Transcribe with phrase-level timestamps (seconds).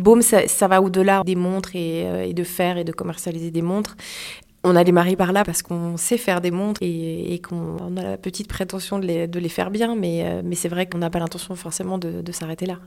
[0.00, 3.96] Baume, ça, va au-delà des montres et, et, de faire et de commercialiser des montres.
[4.62, 8.16] On a démarré par là parce qu'on sait faire des montres et, qu'on a la
[8.18, 11.98] petite prétention de les, faire bien, mais, mais c'est vrai qu'on n'a pas l'intention forcément
[11.98, 12.78] de s'arrêter là.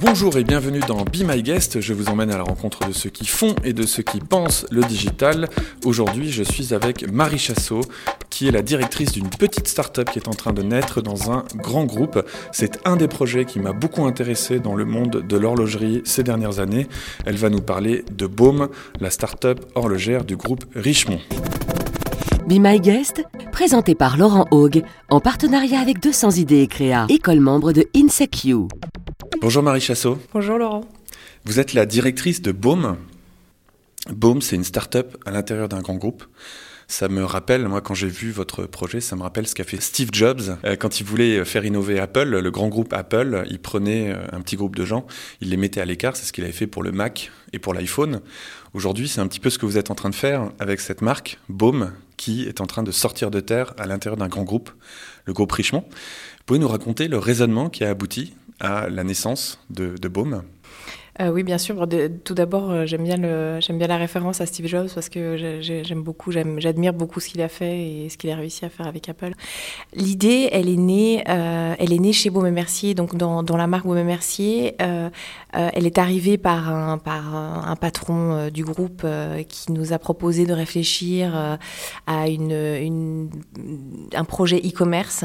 [0.00, 1.80] Bonjour et bienvenue dans Be My Guest.
[1.80, 4.66] Je vous emmène à la rencontre de ceux qui font et de ceux qui pensent
[4.72, 5.48] le digital.
[5.84, 7.82] Aujourd'hui, je suis avec Marie Chassot,
[8.28, 11.44] qui est la directrice d'une petite start-up qui est en train de naître dans un
[11.54, 12.20] grand groupe.
[12.50, 16.58] C'est un des projets qui m'a beaucoup intéressé dans le monde de l'horlogerie ces dernières
[16.58, 16.88] années.
[17.24, 21.20] Elle va nous parler de Baume, la start-up horlogère du groupe Richemont.
[22.46, 23.22] Be My Guest,
[23.52, 28.68] présenté par Laurent Haug, en partenariat avec 200 idées et créa, école membre de InSecU.
[29.40, 30.18] Bonjour Marie Chassot.
[30.34, 30.82] Bonjour Laurent.
[31.46, 32.98] Vous êtes la directrice de Baume.
[34.10, 36.22] Baume, c'est une start-up à l'intérieur d'un grand groupe.
[36.86, 39.80] Ça me rappelle, moi, quand j'ai vu votre projet, ça me rappelle ce qu'a fait
[39.80, 40.56] Steve Jobs.
[40.64, 44.40] Euh, quand il voulait faire innover Apple, le grand groupe Apple, il prenait euh, un
[44.40, 45.06] petit groupe de gens,
[45.40, 46.16] il les mettait à l'écart.
[46.16, 48.20] C'est ce qu'il avait fait pour le Mac et pour l'iPhone.
[48.74, 51.00] Aujourd'hui, c'est un petit peu ce que vous êtes en train de faire avec cette
[51.00, 54.70] marque, Baume, qui est en train de sortir de terre à l'intérieur d'un grand groupe,
[55.26, 55.84] le groupe Richemont.
[55.88, 60.42] Vous pouvez nous raconter le raisonnement qui a abouti à la naissance de, de Baume?
[61.20, 61.86] Euh, oui, bien sûr.
[62.24, 66.92] Tout d'abord, euh, j'aime bien, la référence à Steve Jobs parce que j'aime beaucoup, j'admire
[66.92, 69.32] beaucoup ce qu'il a fait et ce qu'il a réussi à faire avec Apple.
[69.94, 73.84] L'idée, elle est née, euh, elle est née chez Baume Mercier, donc dans, la marque
[73.84, 74.76] Baume Mercier.
[75.52, 79.06] Elle est arrivée par un, patron du groupe
[79.48, 81.58] qui nous a proposé de réfléchir
[82.06, 83.28] à un
[84.26, 85.24] projet e-commerce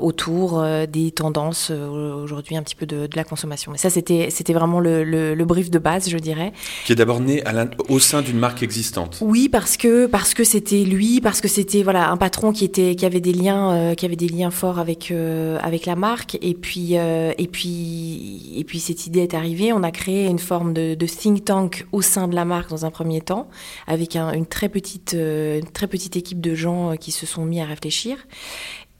[0.00, 3.70] autour des tendances aujourd'hui un petit peu de, de la consommation.
[3.70, 6.52] Mais ça, c'était vraiment vraiment le, le, le, brief de base, je dirais.
[6.84, 9.18] Qui est d'abord né à au sein d'une marque existante.
[9.20, 12.94] Oui, parce que parce que c'était lui, parce que c'était voilà un patron qui était
[12.94, 16.38] qui avait des liens euh, qui avait des liens forts avec euh, avec la marque
[16.40, 19.72] et puis euh, et puis et puis cette idée est arrivée.
[19.72, 22.86] On a créé une forme de, de think tank au sein de la marque dans
[22.86, 23.48] un premier temps,
[23.86, 27.60] avec un, une très petite une très petite équipe de gens qui se sont mis
[27.60, 28.16] à réfléchir.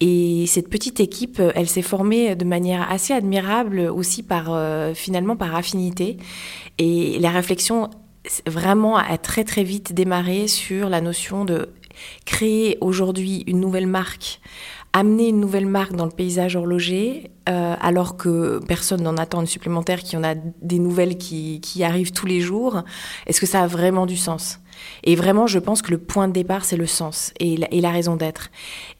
[0.06, 5.34] Et cette petite équipe, elle s'est formée de manière assez admirable aussi par euh, finalement
[5.34, 6.18] par affinité.
[6.76, 7.88] Et la réflexion
[8.46, 11.70] vraiment a très très vite démarré sur la notion de
[12.26, 14.42] créer aujourd'hui une nouvelle marque,
[14.92, 19.46] amener une nouvelle marque dans le paysage horloger, euh, alors que personne n'en attend une
[19.46, 22.82] supplémentaire, qui en a des nouvelles qui, qui arrivent tous les jours.
[23.26, 24.60] Est-ce que ça a vraiment du sens?
[25.02, 27.80] Et vraiment, je pense que le point de départ, c'est le sens et la, et
[27.80, 28.50] la raison d'être.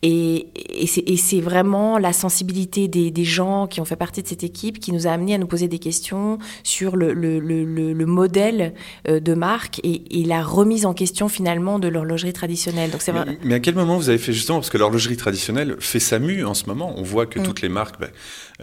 [0.02, 4.44] Et, et c'est vraiment la sensibilité des, des, gens qui ont fait partie de cette
[4.44, 8.06] équipe qui nous a amené à nous poser des questions sur le, le, le, le
[8.06, 8.74] modèle
[9.08, 12.90] euh, de marque et, et, la remise en question finalement de l'horlogerie traditionnelle.
[12.90, 13.38] Donc mais, vrai...
[13.44, 16.44] mais, à quel moment vous avez fait justement, parce que l'horlogerie traditionnelle fait sa mue
[16.44, 17.42] en ce moment, on voit que mm.
[17.42, 18.10] toutes les marques ben,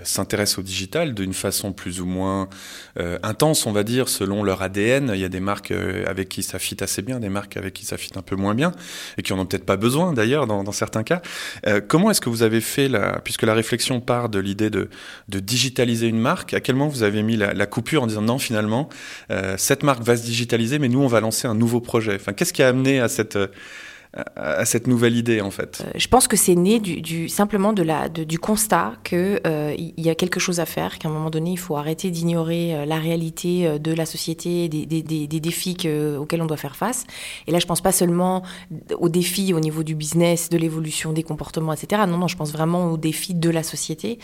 [0.03, 2.49] s'intéressent au digital d'une façon plus ou moins
[2.99, 5.11] euh, intense, on va dire, selon leur ADN.
[5.13, 7.73] Il y a des marques euh, avec qui ça fit assez bien, des marques avec
[7.73, 8.71] qui ça fit un peu moins bien,
[9.17, 11.21] et qui en ont peut-être pas besoin d'ailleurs dans, certains cas.
[11.67, 12.89] Euh, comment est-ce que vous avez fait,
[13.23, 14.89] puisque la réflexion part de l'idée de,
[15.27, 18.89] digitaliser une marque, à quel moment vous avez mis la, coupure en disant non, finalement,
[19.31, 22.15] euh, cette marque va se digitaliser, mais nous, on va lancer un nouveau projet?
[22.15, 23.37] Enfin, Qu'est-ce qui a amené à cette
[24.35, 27.71] à cette nouvelle idée en fait euh, Je pense que c'est né du, du, simplement
[27.71, 31.11] de la, de, du constat qu'il euh, y a quelque chose à faire, qu'à un
[31.11, 35.01] moment donné il faut arrêter d'ignorer euh, la réalité euh, de la société, des, des,
[35.01, 37.05] des, des défis que, auxquels on doit faire face.
[37.47, 38.43] Et là je pense pas seulement
[38.99, 42.01] aux défis au niveau du business, de l'évolution des comportements, etc.
[42.05, 44.19] Non, non, je pense vraiment aux défis de la société.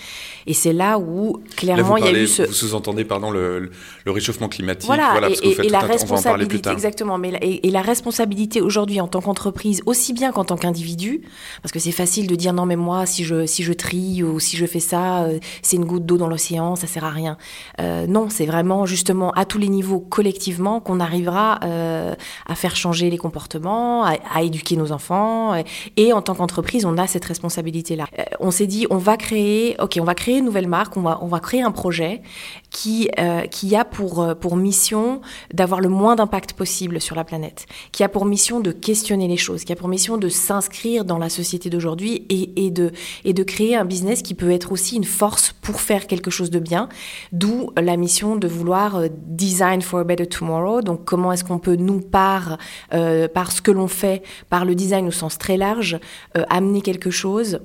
[0.47, 2.43] Et c'est là où clairement là, il y a eu ce...
[2.43, 3.71] Vous sous-entendez pardon le,
[4.03, 4.87] le, réchauffement climatique.
[4.87, 7.17] Voilà, voilà et, et, et la responsabilité, exactement.
[7.17, 11.21] Mais et la responsabilité aujourd'hui en tant qu'entreprise aussi bien qu'en tant qu'individu,
[11.61, 14.39] parce que c'est facile de dire non mais moi si je si je trie ou
[14.39, 17.37] si je fais ça, euh, c'est une goutte d'eau dans l'océan, ça sert à rien.
[17.79, 22.15] Euh, non, c'est vraiment justement à tous les niveaux collectivement qu'on arrivera euh,
[22.45, 25.65] à faire changer les comportements, à, éduquer nos enfants, et,
[25.97, 28.05] et en tant qu'entreprise, on a cette responsabilité là.
[28.39, 31.19] On s'est dit on va créer, ok, on va créer une nouvelle marque, on va
[31.21, 32.21] on va créer un projet
[32.69, 33.09] qui
[33.51, 35.21] qui a pour pour mission
[35.53, 39.37] d'avoir le moins d'impact possible sur la planète, qui a pour mission de questionner les
[39.37, 43.83] choses, qui a pour mission de s'inscrire dans la société d'aujourd'hui et, de, créer un
[43.83, 46.87] business qui peut être aussi une force pour faire quelque chose de bien.
[47.33, 50.81] D'où la mission de vouloir euh, design for a better tomorrow.
[50.81, 52.57] Donc comment est-ce qu'on peut nous par
[52.93, 55.99] euh, ce que l'on fait, par le design au sens très large,
[56.37, 57.59] euh, amener quelque chose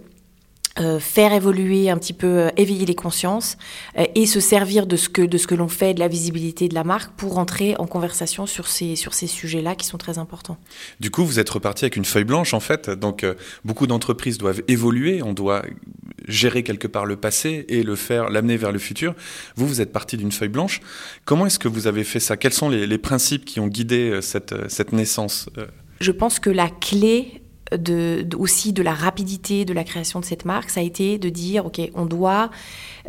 [0.79, 3.59] euh, faire évoluer un petit peu, euh, éveiller les consciences
[3.99, 6.67] euh, et se servir de ce que de ce que l'on fait, de la visibilité
[6.67, 10.17] de la marque pour entrer en conversation sur ces sur ces sujets-là qui sont très
[10.17, 10.57] importants.
[10.99, 12.89] Du coup, vous êtes reparti avec une feuille blanche en fait.
[12.89, 13.27] Donc
[13.67, 15.63] beaucoup d'entreprises doivent évoluer, on doit
[16.27, 19.15] gérer quelque part le passé et le faire l'amener vers le futur.
[19.57, 20.81] Vous, vous êtes parti d'une feuille blanche.
[21.27, 22.39] Comment est-ce que vous avez fait ça?
[22.39, 25.51] Quels sont les, les, principes qui ont guidé cette cette naissance
[26.01, 27.42] Je pense que la clé
[27.77, 31.29] de, aussi de la rapidité de la création de cette marque, ça a été de
[31.29, 32.51] dire, OK, on doit,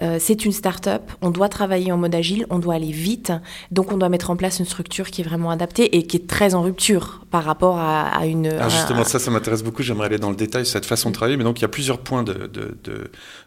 [0.01, 3.31] euh, c'est une start-up, on doit travailler en mode agile, on doit aller vite,
[3.71, 6.27] donc on doit mettre en place une structure qui est vraiment adaptée et qui est
[6.27, 8.47] très en rupture par rapport à, une...
[8.47, 11.15] Ah, justement, ça, ça m'intéresse beaucoup, j'aimerais aller dans le détail sur cette façon de
[11.15, 12.49] travailler, mais donc il y a plusieurs points de,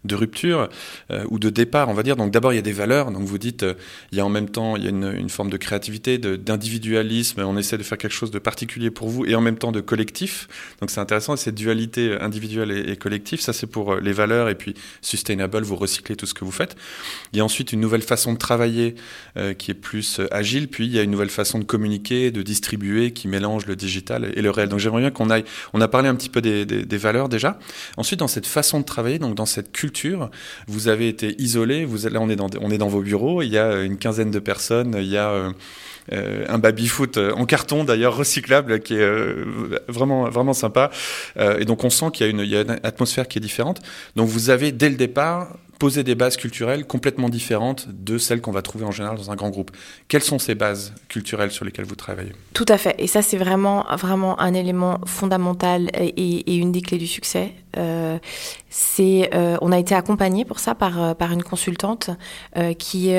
[0.05, 0.69] de, rupture
[1.11, 2.17] euh, ou de départ, on va dire.
[2.17, 3.75] Donc d'abord, il y a des valeurs, donc vous dites, euh,
[4.11, 7.43] il y a en même temps, il y a une, une forme de créativité, d'individualisme,
[7.43, 9.81] on essaie de faire quelque chose de particulier pour vous et en même temps de
[9.81, 10.49] collectif,
[10.81, 14.57] donc c'est intéressant, cette dualité individuelle et, collective, ça c'est pour euh, les valeurs, et
[14.57, 16.75] puis sustainable, vous recyclez tout ce que vous faites.
[17.33, 18.97] Il y a ensuite une nouvelle façon de travailler
[19.37, 22.33] euh, qui est plus euh, agile, puis il y a une nouvelle façon de communiquer,
[22.33, 24.69] de distribuer, qui mélange le digital et le réel.
[24.69, 27.59] Donc j'aimerais bien qu'on aille, on a parlé un petit peu des, valeurs déjà.
[27.97, 30.31] Ensuite, dans cette façon de travailler, donc dans cette culture,
[30.67, 33.49] vous avez été isolé, vous, là on est, dans, on est dans vos bureaux, il
[33.49, 35.53] y a une quinzaine de personnes, il y a...
[36.13, 40.91] un baby-foot euh, en carton d'ailleurs recyclable qui est euh, vraiment vraiment sympa.
[41.39, 43.81] et donc on sent qu'il y, a une atmosphère qui est différente.
[44.15, 45.49] Donc vous avez dès le départ
[45.79, 49.37] poser des bases culturelles complètement différentes de celles qu'on va trouver en général dans un
[49.37, 49.71] grand groupe.
[50.09, 52.33] Quelles sont ces bases culturelles sur lesquelles vous travaillez?
[52.55, 52.95] Tout à fait.
[52.99, 57.53] Et ça, c'est vraiment, vraiment un élément fondamental et, une des clés du succès.
[57.77, 58.19] Euh,
[58.71, 62.11] c'est, euh, on a été accompagné pour ça par, euh, par une consultante
[62.79, 63.13] qui,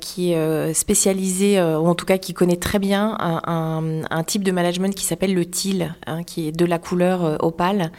[0.00, 4.94] qui est spécialisée, ou en tout cas qui connaît très bien un, type de management
[4.94, 7.92] qui s'appelle le teal, hein, qui est de la couleur opale,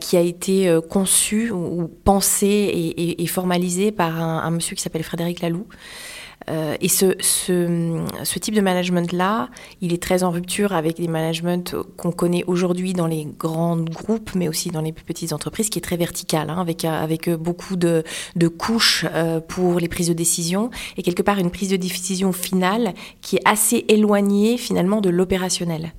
[0.00, 5.66] qui a été conçu ou, pensé et formalisé par un, monsieur qui s'appelle Frédéric Laloux.
[6.48, 9.48] Euh, et ce, ce, ce, type de management-là,
[9.80, 11.62] il est très en rupture avec des managements
[11.96, 15.78] qu'on connaît aujourd'hui dans les grands groupes, mais aussi dans les plus petites entreprises, qui
[15.78, 18.04] est très vertical, hein, avec, avec beaucoup de,
[18.36, 22.32] de couches euh, pour les prises de décision, et quelque part une prise de décision
[22.32, 25.92] finale qui est assez éloignée finalement de l'opérationnel.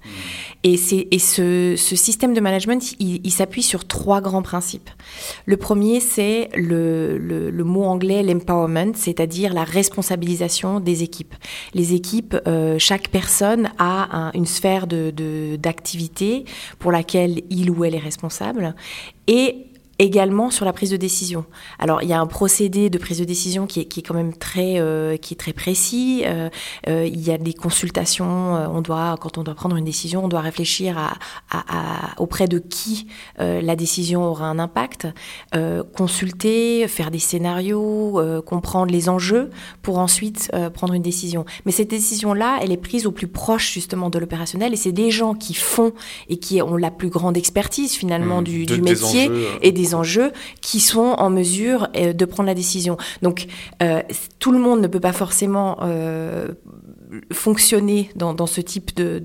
[0.64, 0.76] Et,
[1.12, 4.90] et ce, ce, système de management, il, il s'appuie sur trois grands principes.
[5.46, 10.37] Le premier, c'est le, le, le mot anglais, l'empowerment, c'est-à-dire la responsabilisation
[10.80, 11.36] des équipes.
[11.74, 16.46] Les équipes, euh, chaque personne a une sphère d'activité de,
[16.80, 18.76] pour laquelle il ou elle est responsable.
[19.28, 19.68] Et
[20.00, 21.46] également sur la prise de décision.
[21.80, 24.14] Alors il y a un procédé de prise de décision qui est, qui est quand
[24.14, 26.24] même très euh, qui est très précis.
[26.26, 26.50] Euh,
[26.88, 28.56] euh, il y a des consultations.
[28.56, 31.14] Euh, on doit quand on doit prendre une décision, on doit réfléchir à,
[31.50, 33.08] à, à auprès de qui
[33.40, 35.08] euh, la décision aura un impact.
[35.96, 39.50] consulter, faire des scénarios, comprendre les enjeux
[39.82, 41.46] pour ensuite prendre une décision.
[41.66, 44.92] Mais cette décision là, elle est prise au plus proche justement de l'opérationnel et c'est
[44.92, 45.94] des gens qui font
[46.30, 48.46] et qui ont la plus grande expertise finalement mmh.
[48.46, 49.30] du, du métier
[49.62, 50.32] et des enjeux
[50.62, 52.98] qui sont en mesure euh, de prendre la décision.
[53.22, 53.48] Donc,
[53.82, 54.02] euh,
[54.40, 56.50] tout le monde ne peut pas forcément euh,
[57.32, 59.22] fonctionner dans, dans, ce type de,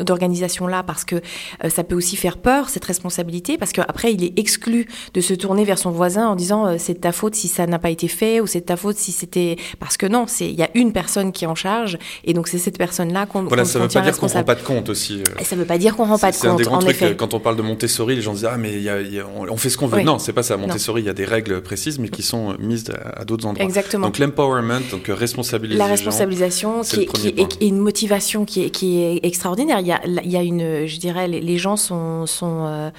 [0.00, 4.38] d'organisation-là parce que euh, ça peut aussi faire peur, cette responsabilité, parce qu'après, il est
[4.38, 7.66] exclu de se tourner vers son voisin en disant euh, c'est ta faute si ça
[7.66, 9.56] n'a pas été fait ou c'est ta faute si c'était...
[9.80, 12.58] Parce que non, il y a une personne qui est en charge et donc c'est
[12.58, 14.88] cette personne-là qu'on Voilà, ça ne veut pas dire qu'on ne rend pas de compte
[14.88, 15.20] aussi.
[15.20, 15.40] Euh.
[15.40, 17.16] Et ça ne veut pas dire qu'on ne rend pas de compte, un des effet.
[17.16, 19.56] Quand on parle de Montessori, les gens disent ah mais y a, y a, on
[19.56, 20.02] fait ce qu'on veut.
[20.02, 20.56] Non, c'est pas ça.
[20.56, 23.64] Montessori, il y a des règles précises mais qui sont mises à, d'autres endroits.
[23.64, 24.06] Exactement.
[24.06, 25.84] Donc l'empowerment, donc responsabilisation.
[25.84, 27.28] La responsabilisation, qui, qui,
[27.60, 29.80] et une motivation qui est, qui est extraordinaire.
[29.80, 32.90] Il y, a, il y a une, je dirais, les gens sont, sont euh,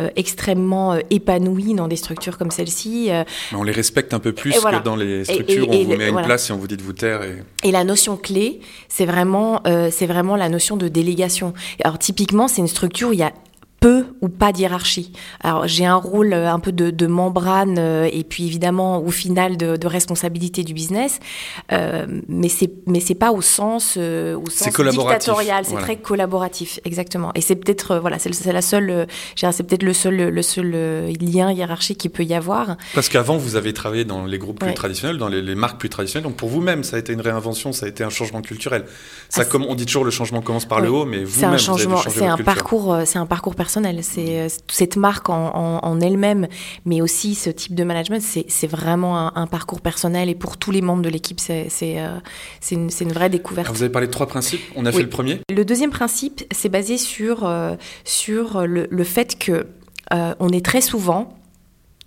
[0.00, 3.10] euh, extrêmement euh, épanouis dans des structures comme celle-ci.
[3.52, 6.08] on les respecte un peu plus que dans les structures où on vous met à
[6.08, 7.22] une place et on vous dit de vous taire.
[7.22, 11.54] Et, et la notion clé, c'est vraiment, c'est vraiment la notion de délégation.
[11.82, 13.32] Alors typiquement, c'est une structure où il y a
[13.84, 15.12] peu ou pas d'hierarchie.
[15.42, 19.10] Alors j'ai un rôle euh, un peu de, de membrane euh, et puis évidemment au
[19.10, 21.20] final de, de responsabilité du business,
[21.70, 26.80] euh, mais c'est mais c'est pas au sens euh, au sens dictatorial, c'est très collaboratif
[26.86, 27.30] exactement.
[27.34, 30.70] Et c'est peut-être voilà c'est la seule c'est peut-être le seul le seul
[31.20, 32.78] lien hiérarchique qui peut y avoir.
[32.94, 35.90] Parce qu'avant vous avez travaillé dans les groupes plus traditionnels, dans les, les, marques plus
[35.90, 38.86] traditionnelles, donc pour vous-même ça a été une réinvention, ça a été un changement culturel.
[39.28, 41.58] Ça ah, comme on dit toujours le changement commence par le haut, mais vous-même un
[41.58, 46.48] changement, c'est un parcours c'est un parcours personnel c'est euh, cette marque en, elle-même,
[46.84, 50.28] mais aussi ce type de management, c'est vraiment un, parcours personnel.
[50.28, 52.18] Et pour tous les membres de l'équipe, c'est euh,
[52.70, 53.74] une, une, vraie découverte.
[53.74, 55.40] vous avez parlé de trois principes, on a fait le premier.
[55.50, 59.66] Le deuxième principe, c'est basé sur, euh, sur le, le, fait que
[60.10, 61.36] on est très souvent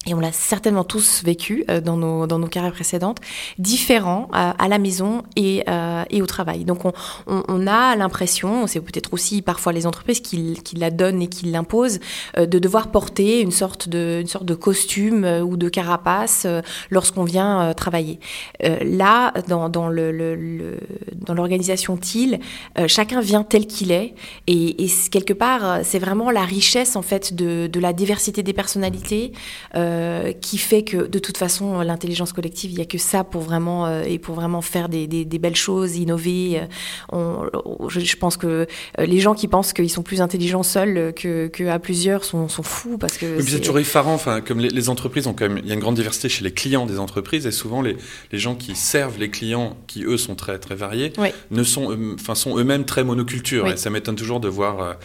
[0.08, 3.20] et on l'a certainement tous vécu euh, dans, nos, dans nos carrières précédentes,
[3.60, 6.64] différents euh, à la maison et, euh, et, au travail.
[6.64, 6.94] Donc on,
[7.28, 11.28] on, on a l'impression, c'est peut-être aussi parfois les entreprises qui, qui la donnent et
[11.28, 12.00] qui l'imposent,
[12.38, 16.48] de devoir porter une sorte de, une sorte de costume ou de carapace
[16.90, 18.20] lorsqu'on vient travailler.
[18.62, 20.78] là, dans, dans, le, le,
[21.16, 22.40] dans l'organisation TIL,
[22.88, 24.14] chacun vient tel qu'il est
[24.48, 28.54] et, et quelque part, c'est vraiment la richesse en fait de, de la diversité des
[28.54, 29.34] personnalités.
[29.76, 29.97] Euh,
[30.42, 33.86] qui fait que de toute façon l'intelligence collective, il n'y a que ça pour vraiment
[33.86, 36.62] euh, et pour vraiment faire des, des, des belles choses, innover.
[36.62, 36.66] Euh,
[37.12, 41.48] on, je, je, pense que les gens qui pensent qu'ils sont plus intelligents seuls que,
[41.48, 43.42] que à plusieurs sont, sont, fous parce que.
[43.42, 44.14] c'est toujours effarant.
[44.14, 46.44] Enfin, comme les, les, entreprises ont quand même, il y a une grande diversité chez
[46.44, 47.98] les clients des entreprises et souvent les,
[48.32, 51.30] les gens qui servent les clients, qui eux sont très très variés, oui.
[51.52, 53.66] ne sont, enfin sont eux-mêmes très monocultures.
[53.66, 53.72] Oui.
[53.72, 54.98] Et ça m'étonne toujours de voir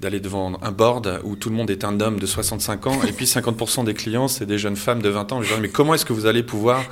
[0.00, 3.12] d'aller devant un board où tout le monde est un homme de 65 ans et
[3.12, 5.42] puis 50% des clients c'est des jeunes femmes de 20 ans.
[5.42, 6.82] Je dis, mais comment est-ce que vous allez pouvoir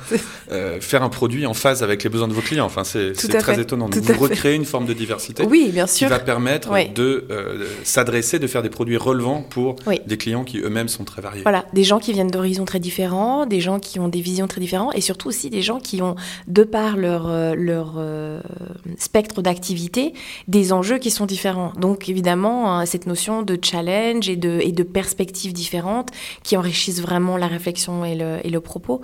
[0.51, 2.65] euh, faire un produit en phase avec les besoins de vos clients?
[2.65, 3.61] Enfin, c'est très fait.
[3.61, 3.89] étonnant.
[3.89, 6.07] Donc, vous recréez une forme de diversité oui, bien sûr.
[6.07, 6.89] qui va permettre oui.
[6.89, 10.01] de euh, s'adresser, de faire des produits relevants pour oui.
[10.05, 11.43] des clients qui eux-mêmes sont très variés.
[11.43, 14.61] Voilà, des gens qui viennent d'horizons très différents, des gens qui ont des visions très
[14.61, 16.15] différentes et surtout aussi des gens qui ont,
[16.47, 18.41] de par leur, euh, leur euh,
[18.97, 20.13] spectre d'activité,
[20.47, 21.73] des enjeux qui sont différents.
[21.79, 26.11] Donc évidemment, cette notion de challenge et de, perspectives différentes
[26.43, 29.01] qui enrichissent vraiment la réflexion et le, propos.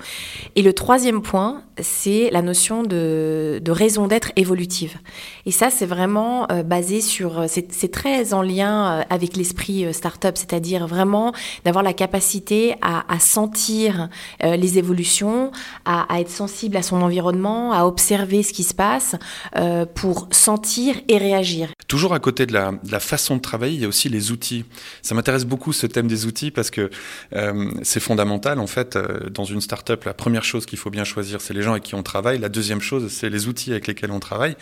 [0.55, 4.97] Et le troisième point, c'est la notion de, raison d'être évolutive.
[5.45, 9.91] Et ça, c'est vraiment euh, basé sur, c'est très en lien euh, avec l'esprit euh,
[9.91, 11.33] startup, c'est-à-dire vraiment
[11.65, 14.09] d'avoir la capacité à, sentir
[14.43, 15.51] euh, les évolutions,
[15.85, 19.15] à, être sensible à son environnement, à observer ce qui se passe
[19.57, 21.69] euh, pour sentir et réagir.
[21.87, 24.31] Toujours à côté de la, de la façon de travailler, il y a aussi les
[24.31, 24.63] outils.
[25.01, 26.89] Ça m'intéresse beaucoup ce thème des outils parce que
[27.33, 30.03] euh, c'est fondamental en fait euh, dans une startup.
[30.03, 32.37] La première chose qu'il faut bien choisir, c'est les gens avec qui on travaille.
[32.37, 34.55] La deuxième chose, c'est les outils avec lesquels on travaille.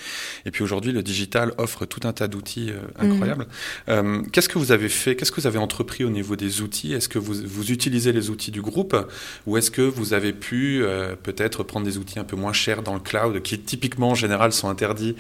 [0.46, 3.48] Et puis aujourd'hui, le digital offre tout un tas d'outils euh, incroyables.
[3.88, 4.30] Mmh.
[4.32, 6.94] Qu'est-ce que vous avez fait Qu'est-ce que vous avez entrepris au niveau des outils?
[6.94, 8.96] Est-ce que vous, vous utilisez les outils du groupe?
[9.48, 10.84] Ou est-ce que vous avez pu
[11.24, 14.54] peut-être prendre des outils un peu moins chers dans le cloud qui typiquement en général
[14.54, 15.16] sont interdits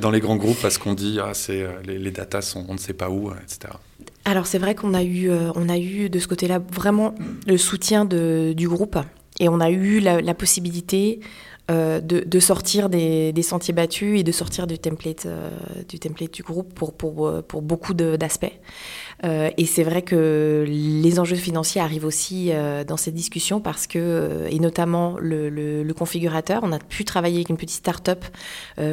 [0.00, 2.78] dans les grands groupes parce qu'on dit ah, c'est les, les datas sont on ne
[2.78, 3.74] sait pas où, etc.
[4.24, 7.14] Alors c'est vrai qu'on a eu, euh, on a eu de ce côté-là vraiment
[7.46, 8.98] le soutien du groupe
[9.38, 11.20] et on a eu la, possibilité
[11.70, 15.50] euh, de, sortir des, sentiers battus et de sortir du template, euh,
[15.88, 18.52] du, template du groupe pour, pour, pour beaucoup d'aspects.
[19.24, 23.86] Euh, et c'est vrai que les enjeux financiers arrivent aussi euh, dans cette discussion parce
[23.86, 27.78] que, euh, et notamment le, le, le, configurateur, on a pu travailler avec une petite
[27.78, 28.24] start-up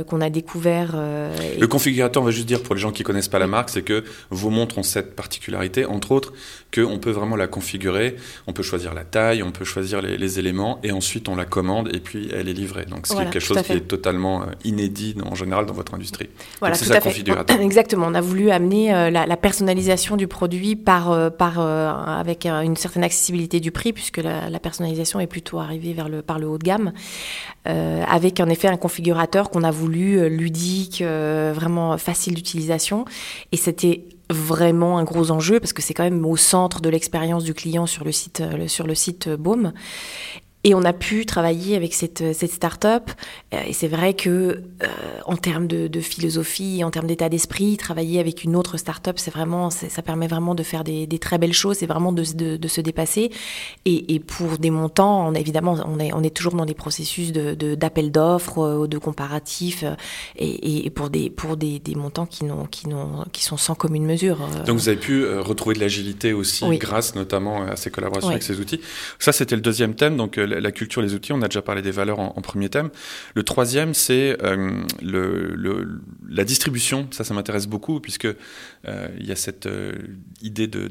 [0.07, 0.95] qu'on a découvert.
[1.41, 1.59] Et...
[1.59, 3.81] Le configurateur, on va juste dire pour les gens qui connaissent pas la marque, c'est
[3.81, 6.33] que vos montres ont cette particularité, entre autres,
[6.73, 8.15] qu'on peut vraiment la configurer.
[8.47, 11.45] On peut choisir la taille, on peut choisir les, les, éléments et ensuite on la
[11.45, 12.85] commande et puis elle est livrée.
[12.85, 16.29] Donc c'est voilà, quelque chose qui est totalement inédit en général dans votre industrie.
[16.59, 17.59] Voilà, c'est ça configurateur.
[17.59, 18.07] Exactement.
[18.07, 22.75] On a voulu amener la, la personnalisation du produit par, euh, par, euh, avec une
[22.75, 26.57] certaine accessibilité du prix, puisque la, personnalisation est plutôt arrivée vers le, par le haut
[26.57, 26.93] de gamme,
[27.67, 33.05] euh, avec en effet un configurateur qu'on a voulu ludique, vraiment facile d'utilisation.
[33.51, 37.43] Et c'était vraiment un gros enjeu parce que c'est quand même au centre de l'expérience
[37.43, 39.73] du client sur le site, sur le site Baume.
[40.65, 43.11] Et on a pu travailler avec cette, cette start-up.
[43.67, 44.87] Et c'est vrai que, euh,
[45.25, 49.31] en termes de, de, philosophie, en termes d'état d'esprit, travailler avec une autre start-up, c'est
[49.31, 52.55] vraiment, ça permet vraiment de faire des, des très belles choses, c'est vraiment de, de,
[52.55, 53.29] de, se dépasser.
[53.83, 57.33] Et, et, pour des montants, on, évidemment, on est, on est toujours dans des processus
[57.33, 59.95] d'appel d'offres, euh, de comparatifs, euh,
[60.37, 62.87] et, et, pour des, pour des, des montants qui, qui,
[63.33, 64.37] qui sont sans commune mesure.
[64.65, 66.77] Donc vous avez pu retrouver de l'agilité aussi, oui.
[66.77, 68.35] grâce notamment à ces collaborations oui.
[68.35, 68.79] avec ces outils.
[69.19, 70.15] Ça, c'était le deuxième thème.
[70.15, 72.89] Donc la culture, les outils, on a déjà parlé des valeurs en, premier thème.
[73.35, 74.83] Le troisième, c'est euh,
[76.29, 77.07] la distribution.
[77.11, 79.93] Ça, ça m'intéresse beaucoup, puisque euh, il y a cette euh,
[80.41, 80.87] idée de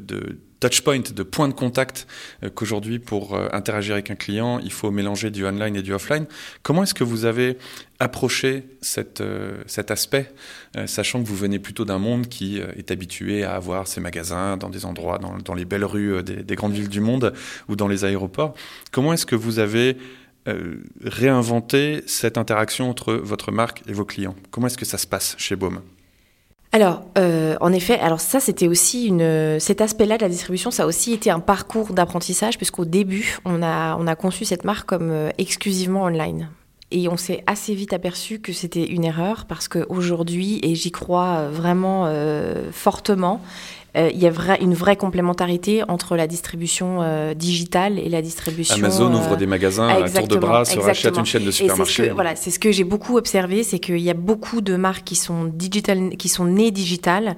[0.62, 2.06] touchpoint, de point de contact
[2.42, 5.92] euh, qu'aujourd'hui, pour euh, interagir avec un client, il faut mélanger du online et du
[5.92, 6.26] offline.
[6.62, 7.58] Comment est-ce que vous avez
[7.98, 10.32] approché cette, euh, cet aspect,
[10.86, 14.70] sachant que vous venez plutôt d'un monde qui est habitué à avoir ses magasins dans
[14.70, 17.32] des endroits, dans, dans les belles rues des, des, grandes villes du monde
[17.68, 18.54] ou dans les aéroports.
[18.90, 19.96] Comment est-ce que vous avez
[21.04, 24.34] réinventé cette interaction entre votre marque et vos clients?
[24.50, 25.80] Comment est-ce que ça se passe chez Baume?
[26.74, 30.84] Alors, euh, en effet, alors ça, c'était aussi une, cet aspect-là de la distribution, ça
[30.84, 34.88] a aussi été un parcours d'apprentissage, puisqu'au début, on a, on a conçu cette marque
[34.88, 36.48] comme euh, exclusivement online.
[36.90, 41.48] Et on s'est assez vite aperçu que c'était une erreur, parce qu'aujourd'hui, et j'y crois
[41.48, 43.42] vraiment euh, fortement,
[43.96, 48.76] euh, il y a une vraie complémentarité entre la distribution euh, digitale et la distribution.
[48.76, 52.10] Amazon ouvre des magasins à tour de bras, se rachète une chaîne de supermarchés.
[52.10, 55.16] Voilà, c'est ce que j'ai beaucoup observé, c'est qu'il y a beaucoup de marques qui
[55.16, 57.36] sont digital, qui sont nées digitales,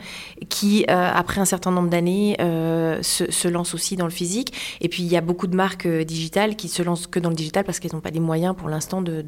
[0.49, 4.53] qui après un certain nombre d'années se, se, lancent aussi dans le physique.
[4.81, 7.35] Et puis il y a beaucoup de marques digitales qui se lancent que dans le
[7.35, 9.23] digital parce qu'elles n'ont pas les moyens pour l'instant de,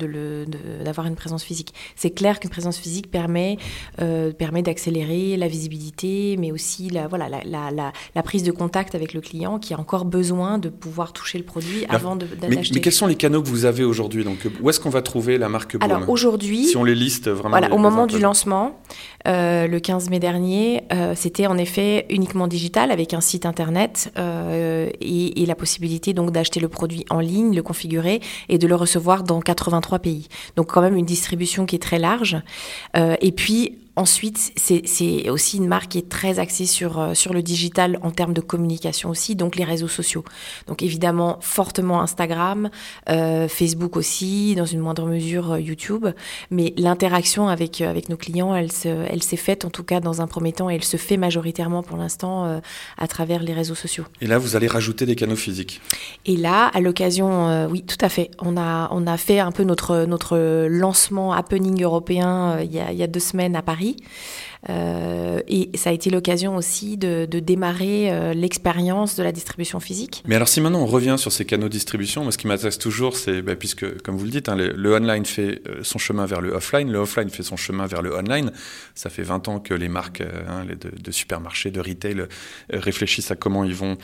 [0.85, 1.75] d'avoir une présence physique.
[1.97, 3.57] C'est clair qu'une présence physique permet,
[4.39, 7.29] permet d'accélérer la visibilité, mais aussi la, voilà, la,
[8.15, 11.45] la, prise de contact avec le client qui a encore besoin de pouvoir toucher le
[11.45, 12.49] produit avant d'acheter.
[12.49, 15.03] Mais, mais, quels sont les canaux que vous avez aujourd'hui Donc, Où est-ce qu'on va
[15.03, 17.59] trouver la marque Boom Alors aujourd'hui, si on les liste vraiment.
[17.59, 18.79] Voilà, au moment du lancement,
[19.27, 24.13] euh, le 15 mai dernier, euh, c'était en effet uniquement digital avec un site internet
[24.19, 28.67] euh, et, et, la possibilité donc d'acheter le produit en ligne, le configurer et de
[28.67, 30.29] le recevoir dans 83 pays.
[30.57, 32.37] Donc quand même une distribution qui est très large.
[32.97, 37.43] et puis Ensuite, c'est aussi une marque qui est très axée sur, euh, sur le
[37.43, 40.23] digital en termes de communication aussi, donc les réseaux sociaux.
[40.67, 42.69] Donc évidemment, fortement Instagram,
[43.09, 46.09] euh, Facebook aussi, dans une moindre mesure euh, YouTube.
[46.51, 50.27] Mais l'interaction avec, avec nos clients, elle s'est elle faite en tout cas dans un
[50.27, 52.61] premier temps et elle se fait majoritairement pour l'instant
[52.97, 54.05] à travers les réseaux sociaux.
[54.21, 55.81] Et là, vous allez rajouter des canaux physiques
[56.27, 58.31] Et là, à l'occasion, oui, tout à fait.
[58.41, 62.93] On a, on a fait un peu notre, notre lancement happening européen il, y a,
[62.93, 63.86] il y a deux semaines à Paris.
[63.87, 63.97] Merci.
[64.69, 70.23] Euh, et ça a été l'occasion aussi de, démarrer euh, l'expérience de la distribution physique.
[70.27, 72.79] Mais alors si maintenant on revient sur ces canaux de distribution, moi ce qui m'intéresse
[72.79, 76.27] toujours, c'est bah, puisque comme vous le dites, hein, le, online fait euh, son chemin
[76.27, 78.53] vers le offline, le offline fait son chemin vers le online.
[78.95, 82.27] Ça fait 20 ans que les marques hein, de, supermarchés, de retail
[82.71, 83.97] réfléchissent à comment ils vont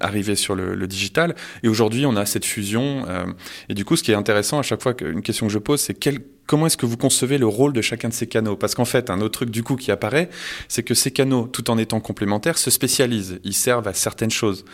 [0.00, 1.34] arriver sur le, digital.
[1.62, 3.04] Et aujourd'hui, on a cette fusion.
[3.68, 5.80] et du coup, ce qui est intéressant à chaque fois, une question que je pose,
[5.80, 5.94] c'est
[6.48, 8.56] comment est-ce que vous concevez le rôle de chacun de ces canaux?
[8.56, 10.30] Parce qu'en fait, un autre truc du coup qui apparaît,
[10.68, 13.40] c'est que ces canaux, tout en étant complémentaires, se spécialisent.
[13.44, 14.64] Ils servent à certaines choses.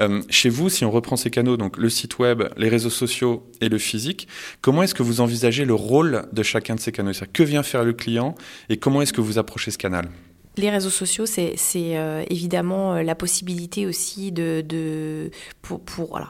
[0.00, 3.46] Euh, chez vous, si on reprend ces canaux, donc le site web, les réseaux sociaux
[3.60, 4.28] et le physique,
[4.60, 7.12] comment est-ce que vous envisagez le rôle de chacun de ces canaux?
[7.32, 8.34] Que vient faire le client
[8.68, 10.08] et comment est-ce que vous approchez ce canal?
[10.56, 15.30] Les réseaux sociaux, c'est euh, évidemment euh, la possibilité aussi de, de
[15.62, 16.20] pour,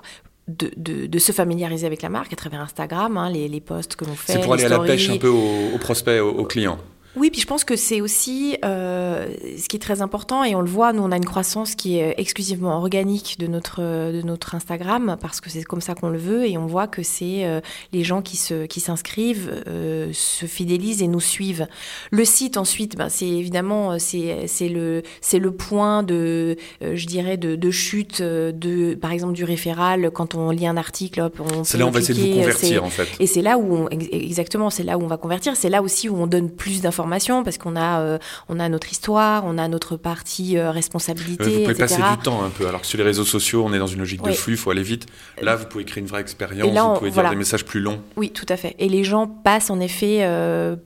[0.48, 0.70] de,
[1.06, 4.14] de, se familiariser avec la marque à travers Instagram, hein, les, les posts que l'on
[4.14, 4.34] fait.
[4.34, 6.78] C'est pour aller à la pêche un peu aux, prospects, aux clients.
[7.14, 9.26] Oui, puis je pense que c'est aussi euh,
[9.58, 11.98] ce qui est très important et on le voit, nous on a une croissance qui
[11.98, 16.18] est exclusivement organique de notre de notre Instagram parce que c'est comme ça qu'on le
[16.18, 17.60] veut et on voit que c'est euh,
[17.92, 21.66] les gens qui se qui s'inscrivent euh, se fidélisent et nous suivent.
[22.10, 27.36] Le site ensuite, ben, c'est évidemment c'est c'est le c'est le point de je dirais
[27.36, 31.64] de, de, chute de par exemple du référal quand on lit un article, hop, on
[31.64, 33.06] C'est là où on va essayer de vous convertir en fait.
[33.20, 36.08] Et c'est là où on, exactement, c'est là où on va convertir, c'est là aussi
[36.08, 37.01] où on donne plus d'informations
[37.44, 41.44] parce qu'on a, euh, on a notre histoire, on a notre partie euh, responsabilité.
[41.44, 43.78] vous pouvez passer du temps un peu, alors que sur les réseaux sociaux, on est
[43.78, 45.06] dans une logique de flux, il faut aller vite.
[45.40, 48.00] Là, vous pouvez créer une vraie expérience, vous pouvez dire des messages plus longs.
[48.16, 48.74] Oui, tout à fait.
[48.78, 50.76] Et les gens passent en effet euh,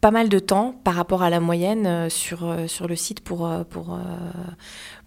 [0.00, 3.98] pas mal de temps par rapport à la moyenne sur, sur le site pour, pour,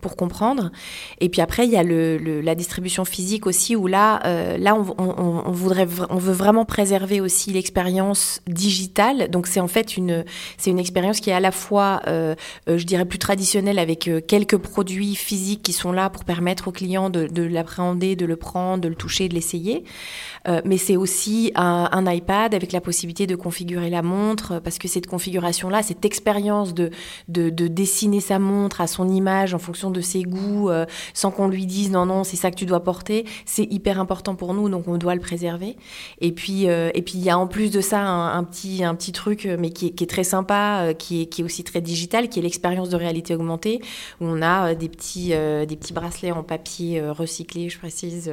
[0.03, 0.71] pour comprendre.
[1.19, 4.75] Et puis après, il y a le, la distribution physique aussi, où là, euh, là
[4.75, 9.29] on, voudrait, on veut vraiment préserver aussi l'expérience digitale.
[9.31, 10.25] Donc c'est en fait une,
[10.57, 12.35] c'est une expérience qui est à la fois, euh,
[12.69, 16.73] euh, je dirais, plus traditionnelle avec quelques produits physiques qui sont là pour permettre aux
[16.73, 19.85] clients de, de l'appréhender, de le prendre, de le toucher, de l'essayer.
[20.65, 24.89] mais c'est aussi un, un, iPad avec la possibilité de configurer la montre, parce que
[24.89, 26.89] cette configuration-là, cette expérience de,
[27.29, 31.32] de, de dessiner sa montre à son image en fonction de ses goûts, euh, sans
[31.32, 34.53] qu'on lui dise non, non, c'est ça que tu dois porter, c'est hyper important pour
[34.53, 35.77] nous, donc on doit le préserver.
[36.19, 38.95] Et puis, euh, et puis il y a en plus de ça un, petit, un
[38.95, 41.63] petit truc, euh, mais qui est, qui est très sympa, qui, est, qui est aussi
[41.63, 43.79] très digital, qui est l'expérience de réalité augmentée,
[44.19, 48.32] où on a des petits, des petits bracelets en papier recyclé, je précise.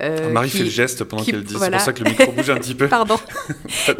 [0.00, 2.56] Marie fait le geste pendant qu'elle dit, c'est pour ça que le micro bouge un
[2.56, 2.88] petit peu.
[2.96, 3.16] Pardon.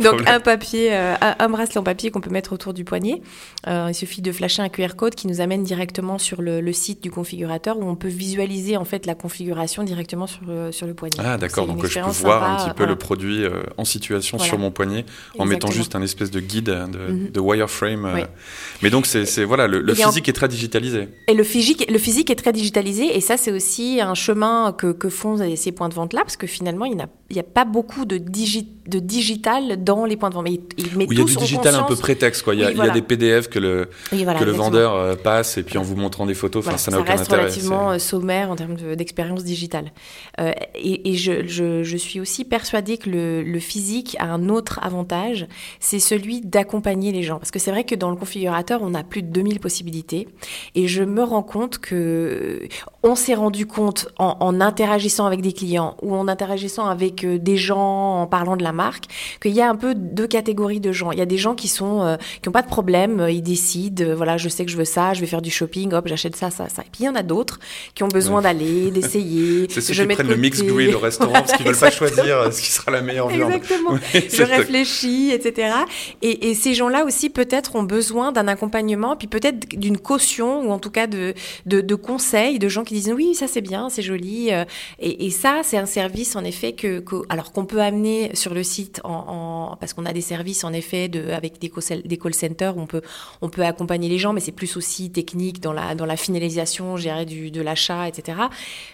[0.00, 3.22] donc un papier, un bracelet en papier qu'on peut mettre autour du poignet.
[3.66, 6.95] il suffit de flasher un QR code qui nous amène directement sur le, le site
[7.02, 10.94] du configurateur où on peut visualiser en fait la configuration directement sur, le, sur le
[10.94, 11.16] poignet.
[11.18, 14.58] Ah d'accord, donc, je peux voir un petit peu le produit euh, en situation sur
[14.58, 15.04] mon poignet
[15.38, 17.46] en mettant juste un espèce de guide de, mhm.
[17.46, 18.04] wireframe.
[18.06, 18.24] Euh.
[18.82, 21.08] Mais donc c'est voilà, le, physique est très digitalisé.
[21.28, 24.92] Et le physique, le physique est très digitalisé et ça c'est aussi un chemin que,
[24.92, 27.40] que font ces points de vente là parce que finalement il n'y a il n'y
[27.40, 30.44] a pas beaucoup de, de digital dans les points de vente.
[30.44, 32.42] Mais, il y a du digital un peu prétexte.
[32.42, 32.54] Quoi.
[32.54, 35.58] Il, y a, il y a des PDF que le, que le vendeur euh, passe
[35.58, 38.56] et puis en vous montrant des photos, ça n'a aucun reste relativement euh, sommaire en
[38.56, 39.92] termes d'expérience digitale.
[40.40, 44.48] Euh, et, et je, je, je, suis aussi persuadée que le, le physique a un
[44.48, 45.48] autre avantage,
[45.80, 47.38] c'est celui d'accompagner les gens.
[47.38, 50.28] Parce que c'est vrai que dans le configurateur, on a plus de 2000 possibilités.
[50.76, 52.68] Et je me rends compte que
[53.02, 57.56] on s'est rendu compte en, en interagissant avec des clients ou en interagissant avec des
[57.56, 59.04] gens, en parlant de la marque,
[59.40, 61.12] qu'il y a un peu deux catégories de gens.
[61.12, 63.42] Il y a des gens qui sont euh, qui n'ont pas de problème, euh, ils
[63.42, 66.06] décident, euh, voilà, je sais que je veux ça, je vais faire du shopping, hop,
[66.08, 66.82] j'achète ça, ça, ça.
[66.82, 67.58] Et puis il y en a d'autres
[67.94, 69.66] qui ont besoin d'aller, d'essayer.
[69.70, 72.60] C'est ceux qui prennent le mix grill au restaurant parce qu'ils veulent pas choisir ce
[72.60, 73.52] qui sera la meilleure viande.
[73.52, 73.98] Exactement.
[74.14, 75.72] je réfléchis, etc.
[76.22, 80.70] Et, et ces gens-là aussi peut-être ont besoin d'un accompagnement, puis peut-être d'une caution ou
[80.70, 81.34] en tout cas de,
[81.66, 84.50] de, de conseils de gens qui disent oui, ça c'est bien, c'est joli.
[84.98, 88.62] Et, et ça, c'est un service en effet que, alors qu'on peut amener sur le
[88.62, 92.34] site en, parce qu'on a des services en effet de, avec des call, des call
[92.34, 93.02] centers, on peut,
[93.40, 96.96] on peut accompagner les gens, mais c'est plus aussi technique dans la, dans la finalisation,
[97.26, 98.38] du, de l'achat, etc.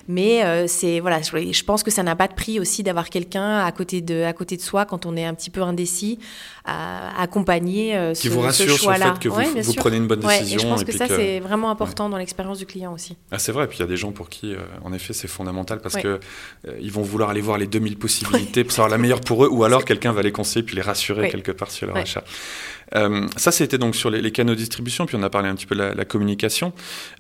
[0.09, 3.59] Mais euh, c'est voilà, je, pense que ça n'a pas de prix aussi d'avoir quelqu'un
[3.59, 6.19] à côté de, à côté de soi quand on est un petit peu indécis,
[6.65, 10.59] à, accompagner euh, qui vous rassure sur le fait que vous, prenez une bonne décision.
[10.59, 13.17] et je pense que ça c'est vraiment important dans l'expérience du client aussi.
[13.31, 15.13] Ah, c'est vrai, et puis il y a des gens pour qui, euh, en effet,
[15.13, 16.21] c'est fondamental parce que
[16.81, 19.65] ils vont vouloir aller voir les 2000 possibilités pour savoir la meilleure pour eux, ou
[19.65, 22.25] alors quelqu'un va les conseiller puis les rassurer quelque part sur leur achat.
[22.95, 25.67] Euh, ça, c'était donc sur les, canaux de distribution, puis on a parlé un petit
[25.67, 26.73] peu de la, communication.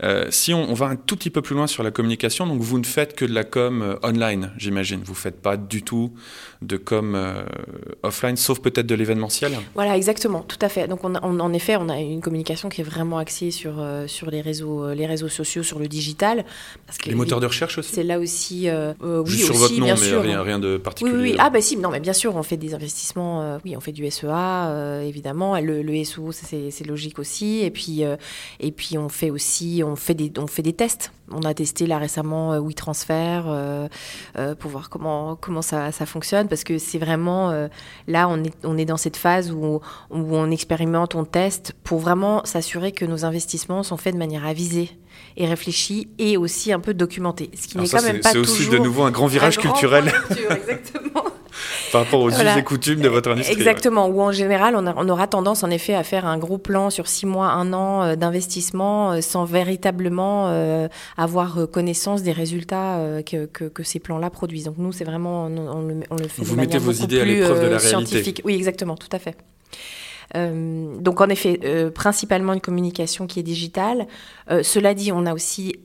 [0.02, 2.78] Euh, si on, va un tout petit peu plus loin sur la communication, donc vous
[2.78, 5.00] ne faites que de la com euh, online, j'imagine.
[5.04, 6.12] Vous ne faites pas du tout
[6.60, 7.18] de com
[8.02, 10.86] offline, sauf peut-être de l'événementiel Voilà, exactement, tout à fait.
[10.88, 14.40] Donc on, en effet, on a une communication qui est vraiment axée sur, sur les,
[14.40, 16.44] réseaux, les réseaux sociaux, sur le digital.
[16.86, 18.68] Parce que les moteurs de recherche aussi C'est là aussi,
[19.02, 21.16] oui, Juste sur votre nom, mais Rien, rien, de particulier.
[21.16, 23.80] Oui, oui, Ah bah si, non, mais bien sûr, on fait des investissements, oui, on
[23.80, 27.60] fait du SEA, évidemment le, le SEO, c'est logique aussi.
[27.60, 28.16] Et puis, euh,
[28.60, 31.12] et puis on fait aussi, on fait des, on fait des tests.
[31.30, 33.88] On a testé là récemment euh, WeTransfer euh,
[34.38, 37.68] euh, pour voir comment comment ça, ça fonctionne parce que c'est vraiment
[38.06, 42.00] là on est on est dans cette phase où, où on expérimente, on teste pour
[42.00, 44.90] vraiment s'assurer que nos investissements sont faits de manière avisée
[45.36, 47.50] et réfléchie et aussi un peu documentée.
[47.54, 48.32] Ce qui n'est quand même pas.
[48.32, 50.12] C'est aussi de nouveau un grand virage culturel.
[50.30, 51.24] exactement.
[51.92, 53.54] Par rapport aux us et coutumes de votre industrie.
[53.54, 56.90] Exactement, où en général, on, on, aura tendance en effet à faire un gros plan
[56.90, 62.98] sur six mois, un an euh, d'investissement euh, sans véritablement euh, avoir connaissance des résultats
[63.26, 64.64] que, que, que, ces plans-là produisent.
[64.64, 67.24] Donc nous, c'est vraiment, on, le, on, le, fait Vous de mettez vos idées à
[67.24, 68.34] l'épreuve de la réalité.
[68.44, 69.36] Oui, exactement, tout à fait.
[70.36, 74.06] Euh, donc en effet, euh, principalement une communication qui est digitale.
[74.50, 75.76] Euh, cela dit, on a aussi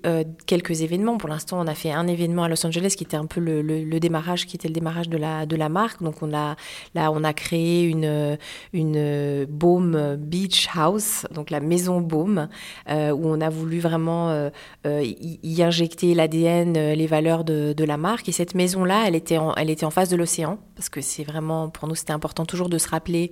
[0.45, 1.17] quelques événements.
[1.17, 3.61] Pour l'instant, on a fait un événement à Los Angeles qui était un peu le,
[3.61, 6.01] le, démarrage, qui était le démarrage de la, de la marque.
[6.01, 6.55] Donc on a,
[6.95, 8.37] là, on a créé une,
[8.73, 12.47] une Baume Beach House, donc la maison Baume,
[12.89, 14.49] où on a voulu vraiment
[14.85, 18.29] y, injecter l'ADN, les valeurs de, de, la marque.
[18.29, 21.69] Et cette maison-là, elle était elle était en face de l'océan, parce que c'est vraiment,
[21.69, 23.31] pour nous, c'était important toujours de se rappeler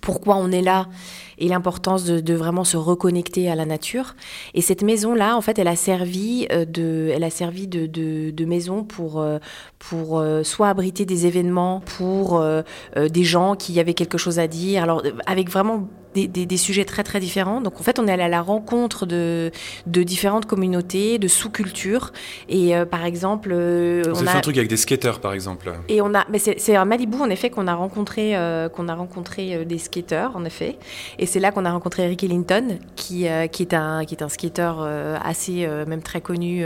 [0.00, 0.86] pourquoi on est là
[1.40, 4.14] et l'importance de, vraiment se reconnecter à la nature.
[4.54, 8.44] Et cette maison-là, en fait, elle a servi euh, de, elle a servi de, de,
[8.44, 9.38] maison pour, euh,
[9.78, 12.42] pour euh, soit abriter des événements, pour
[12.96, 14.82] des gens qui avaient quelque chose à dire.
[14.82, 17.60] Alors, avec vraiment des, des, sujets très très différents.
[17.60, 19.52] Donc en fait, on est allé à la rencontre de,
[19.86, 22.12] de différentes communautés, de sous-cultures.
[22.48, 25.72] Et par exemple, on a fait un truc avec des skateurs, par exemple.
[25.88, 28.34] Et on a, mais c'est à Malibu en effet qu'on a rencontré
[28.74, 30.78] qu'on a rencontré des skateurs en effet.
[31.20, 34.22] Et c'est là qu'on a rencontré Eric Ellington, qui, euh, qui, est un, qui est
[34.22, 36.64] un skateur euh, assez, euh, même très connu,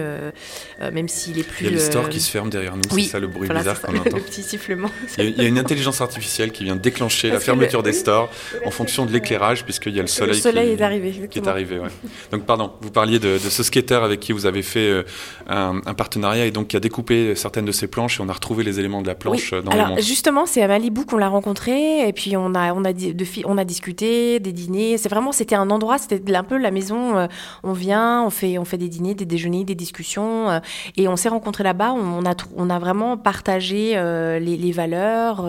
[0.80, 1.66] même s'il est plus.
[1.66, 3.80] Il y a les stores qui se ferment derrière nous, c'est ça le bruit bizarre
[3.80, 4.16] qu'on entend.
[4.16, 4.88] le petit sifflement.
[5.18, 8.30] Il y, a, une intelligence artificielle qui vient déclencher la fermeture des stores
[8.64, 11.28] en fonction de l'éclairage, puisqu'il y a le soleil, le soleil qui, est arrivé.
[11.30, 11.90] Qui est arrivé ouais.
[12.32, 15.04] Donc, pardon, vous parliez de, ce skater avec qui vous avez fait
[15.46, 18.64] un, partenariat et donc qui a découpé certaines de ses planches et on a retrouvé
[18.64, 20.00] les éléments de la planche dans Alors, le monde.
[20.02, 23.58] Justement, c'est à Malibu qu'on l'a rencontré et puis on a, on a, de, on
[23.58, 24.96] a discuté, des dîners.
[24.98, 27.18] C'est vraiment, c'était un endroit, c'était un peu la maison.
[27.18, 27.26] Euh,
[27.62, 30.50] on vient, on fait, on fait des dîners, des déjeuners, des discussions.
[30.50, 30.60] Euh,
[30.96, 31.92] et on s'est rencontrés là-bas.
[31.92, 35.46] On, a, on a vraiment partagé euh, les, valeurs.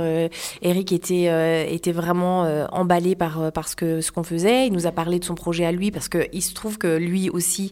[0.61, 4.67] Eric était, était vraiment emballé par, par, ce que ce qu'on faisait.
[4.67, 6.97] Il nous a parlé de son projet à lui parce que il se trouve que
[6.97, 7.71] lui aussi,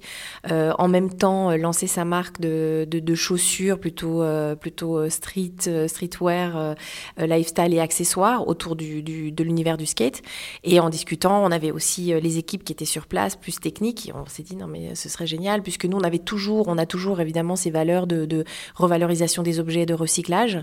[0.49, 4.23] en même temps, lançait sa marque de, de, chaussures plutôt
[4.59, 6.75] plutôt street streetwear,
[7.17, 10.21] lifestyle et accessoires autour du de l'univers du skate.
[10.63, 14.09] Et en discutant, on avait aussi les équipes qui étaient sur place, plus techniques.
[14.09, 16.77] Et on s'est dit non mais ce serait génial puisque nous on avait toujours, on
[16.77, 18.43] a toujours évidemment ces valeurs de, de
[18.75, 20.59] revalorisation des objets, de recyclage.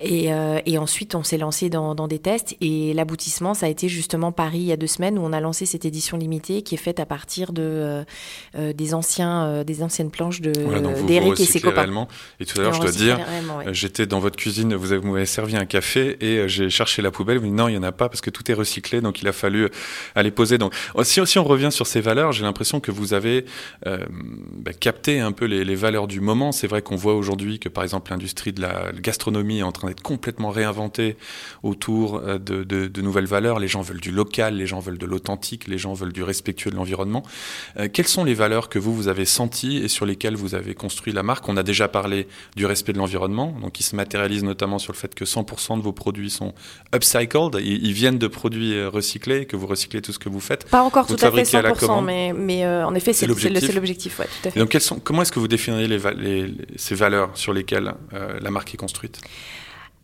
[0.00, 0.30] Et,
[0.66, 4.32] et ensuite on s'est lancé dans, dans des tests et l'aboutissement, ça a été justement
[4.32, 6.78] Paris il y a deux semaines où on a lancé cette édition limitée qui est
[6.78, 8.04] faite à partir de, euh,
[8.56, 10.52] euh, des, anciens, euh, des anciennes planches de,
[11.06, 11.82] d'Eric et ses copains.
[11.82, 12.08] Réellement.
[12.40, 13.18] Et tout à l'heure, je dois dire,
[13.70, 17.38] j'étais dans votre cuisine, vous m'avez servi un café et j'ai cherché la poubelle.
[17.38, 19.22] Vous m'avez dit non, il n'y en a pas parce que tout est recyclé, donc
[19.22, 19.68] il a fallu
[20.14, 20.58] aller poser.
[20.58, 23.44] Donc, si, si on revient sur ces valeurs, j'ai l'impression que vous avez
[23.84, 26.52] bah, capté un peu les, les valeurs du moment.
[26.52, 29.88] C'est vrai qu'on voit aujourd'hui que, par exemple, l'industrie de la gastronomie est en train
[29.88, 31.16] d'être complètement réinventée
[31.62, 33.58] autour de, de, de, nouvelles valeurs.
[33.58, 36.70] Les gens veulent du local, les gens veulent de l'authentique, les gens veulent du respectueux
[36.70, 37.22] de l'environnement.
[37.78, 40.74] Euh, quelles sont les valeurs que vous, vous avez senties et sur lesquelles vous avez
[40.74, 41.48] construit la marque?
[41.48, 44.98] On a déjà parlé du respect de l'environnement, donc qui se matérialise notamment sur le
[44.98, 46.54] fait que 100% de vos produits sont
[46.94, 50.64] upcycled, ils, viennent de produits euh, recyclés, que vous recyclez tout ce que vous faites.
[50.68, 54.18] Pas encore tout à fait 100%, mais, mais euh, en effet, c'est l'objectif.
[54.18, 58.50] Ouais, donc, sont, comment est-ce que vous définiriez les, les, ces valeurs sur lesquelles la
[58.50, 59.20] marque est construite?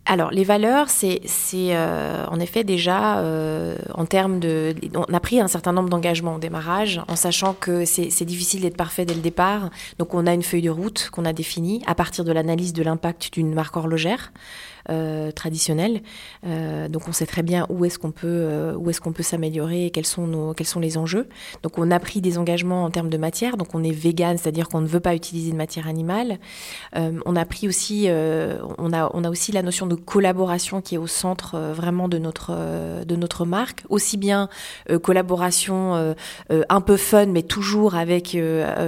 [0.07, 1.23] Alors, les valeurs, c'est
[1.55, 4.75] euh, en effet déjà euh, en termes de.
[4.95, 8.77] On a pris un certain nombre d'engagements au démarrage, en sachant que c'est difficile d'être
[8.77, 9.71] parfait dès le départ.
[9.99, 12.83] Donc, on a une feuille de route qu'on a définie à partir de l'analyse de
[12.83, 14.33] l'impact d'une marque horlogère.
[14.91, 16.03] Euh, traditionnelle.
[16.47, 19.91] Euh, donc on sait très bien où est-ce qu'on peut, euh, est-ce peut s'améliorer et
[19.91, 21.27] quels sont, nos, quels sont les enjeux.
[21.63, 23.57] Donc on a pris des engagements en termes de matière.
[23.57, 26.39] Donc on est vegan, c'est-à-dire qu'on ne veut pas utiliser de matière animale.
[26.95, 30.99] on a pris aussi, on, a, on a aussi la notion de collaboration qui est
[30.99, 32.55] au centre vraiment de notre,
[33.05, 33.85] de notre marque.
[33.89, 34.51] Aussi bien
[35.03, 36.15] collaboration
[36.51, 38.37] un peu fun, mais toujours avec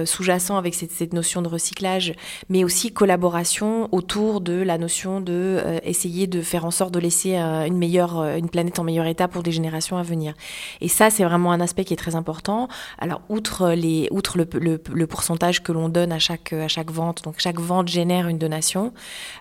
[0.05, 2.13] sous-jacent avec cette, notion de recyclage,
[2.49, 7.37] mais aussi collaboration autour de la notion de essayer de faire en sorte de laisser
[7.37, 10.33] euh, une meilleure, euh, une planète en meilleur état pour des générations à venir.
[10.81, 12.67] Et ça, c'est vraiment un aspect qui est très important.
[12.99, 17.23] Alors, outre les, outre le, le, pourcentage que l'on donne à chaque, à chaque vente,
[17.23, 18.93] donc chaque vente génère une donation,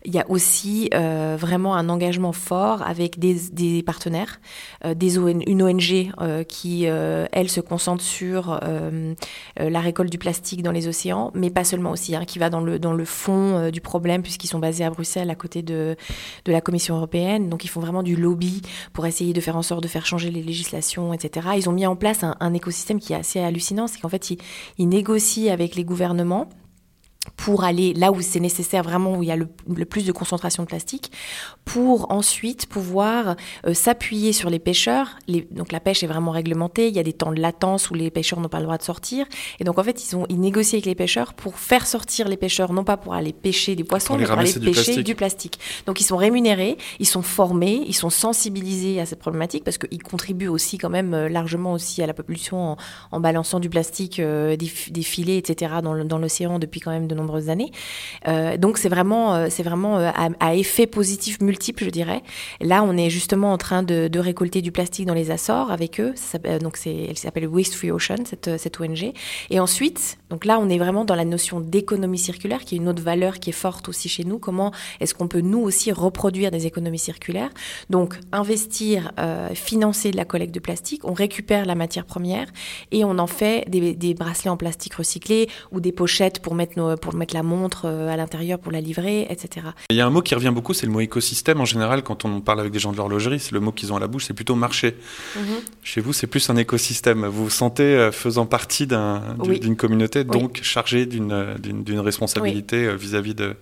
[0.04, 4.40] il y a aussi euh, vraiment un engagement fort avec des, des partenaires,
[4.84, 6.12] des une ONG
[6.48, 8.60] qui, elle, se concentre sur
[9.56, 12.60] la récolte du plastique dans les océans, mais pas seulement aussi, hein, qui va dans
[12.60, 15.96] le, dans le fond du problème, puisqu'ils sont basés à Bruxelles, à côté de,
[16.44, 17.48] de la Commission européenne.
[17.48, 20.30] Donc ils font vraiment du lobby pour essayer de faire en sorte de faire changer
[20.30, 21.48] les législations, etc.
[21.56, 24.30] Ils ont mis en place un, écosystème qui est assez hallucinant, c'est qu'en fait
[24.78, 26.48] ils négocient avec les gouvernements
[27.36, 29.46] pour aller là où c'est nécessaire, vraiment où il y a le,
[29.84, 31.10] plus de concentration de plastique,
[31.64, 33.36] pour ensuite pouvoir
[33.66, 35.18] euh, s'appuyer sur les pêcheurs.
[35.26, 37.94] Les, donc la pêche est vraiment réglementée, il y a des temps de latence où
[37.94, 39.26] les pêcheurs n'ont pas le droit de sortir.
[39.58, 42.36] Et donc en fait, ils, ont, ils négocient avec les pêcheurs pour faire sortir les
[42.36, 45.58] pêcheurs, non pas pour aller pêcher des poissons, mais pour aller pêcher du plastique.
[45.86, 50.02] Donc ils sont rémunérés, ils sont formés, ils sont sensibilisés à cette problématique parce qu'ils
[50.02, 52.76] contribuent aussi quand même euh, largement aussi à la pollution
[53.10, 55.74] en, balançant du plastique, euh, des, filets, etc.
[55.82, 57.70] dans l'océan depuis quand même de nombreuses années.
[58.28, 62.22] Euh, donc c'est vraiment, euh, c'est vraiment euh, à, effet positif multiple, je dirais.
[62.60, 66.14] Là, on est justement en train de, récolter du plastique dans les Açores avec eux.
[66.60, 69.12] donc elle s'appelle Waste Free Ocean, cette, cette ONG.
[69.50, 72.88] Et ensuite, donc là, on est vraiment dans la notion d'économie circulaire, qui est une
[72.88, 74.38] autre valeur qui est forte aussi chez nous.
[74.38, 77.50] Comment est-ce qu'on peut nous aussi reproduire des économies circulaires?
[77.90, 79.12] Donc investir,
[79.54, 82.48] financer de la collecte de plastique, on récupère la matière première
[82.90, 86.96] et on en fait des, bracelets en plastique recyclé ou des pochettes pour mettre nos,
[87.14, 89.66] mettre la montre euh, à l'intérieur pour la livrer, etc.
[89.90, 91.60] Il y a un mot qui revient beaucoup, c'est le mot écosystème.
[91.60, 93.96] En général, quand on parle avec des gens de l'horlogerie, c'est le mot qu'ils ont
[93.96, 94.96] à la bouche, c'est plutôt marché.
[95.36, 95.42] Mhm.
[95.82, 97.26] Chez vous, c'est plus un écosystème.
[97.26, 103.56] Vous vous sentez euh, faisant partie d'une communauté, donc chargé d'une responsabilité euh, vis-à-vis de,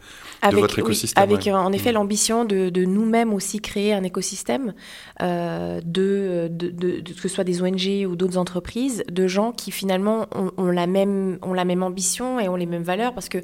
[0.49, 1.23] avec, votre écosystème.
[1.23, 1.95] avec en effet mm.
[1.95, 4.75] l'ambition de, de nous-mêmes aussi créer un écosystème
[5.23, 9.71] euh, de, de, de, que ce soit des ONG ou d'autres entreprises, de gens qui
[9.71, 13.15] finalement ont, ont, la même, ont la même ambition et ont les mêmes valeurs.
[13.15, 13.39] Parce que,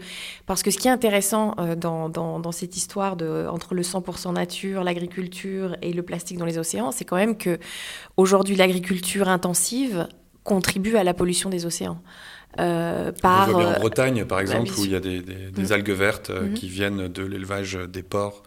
[0.46, 3.82] parce que ce qui est intéressant euh, dans, dans, dans, cette histoire de, entre le
[3.82, 7.58] 100% nature, l'agriculture et le plastique dans les océans, c'est quand même que
[8.16, 10.06] aujourd'hui l'agriculture intensive
[10.44, 11.98] contribue à la pollution des océans.
[12.58, 15.00] Euh, par, On voit bien en euh, Bretagne, par bah, exemple, où il y a
[15.00, 15.72] des, des, mm.
[15.72, 16.52] algues vertes euh, mm-hmm.
[16.54, 18.42] qui viennent de l'élevage des porcs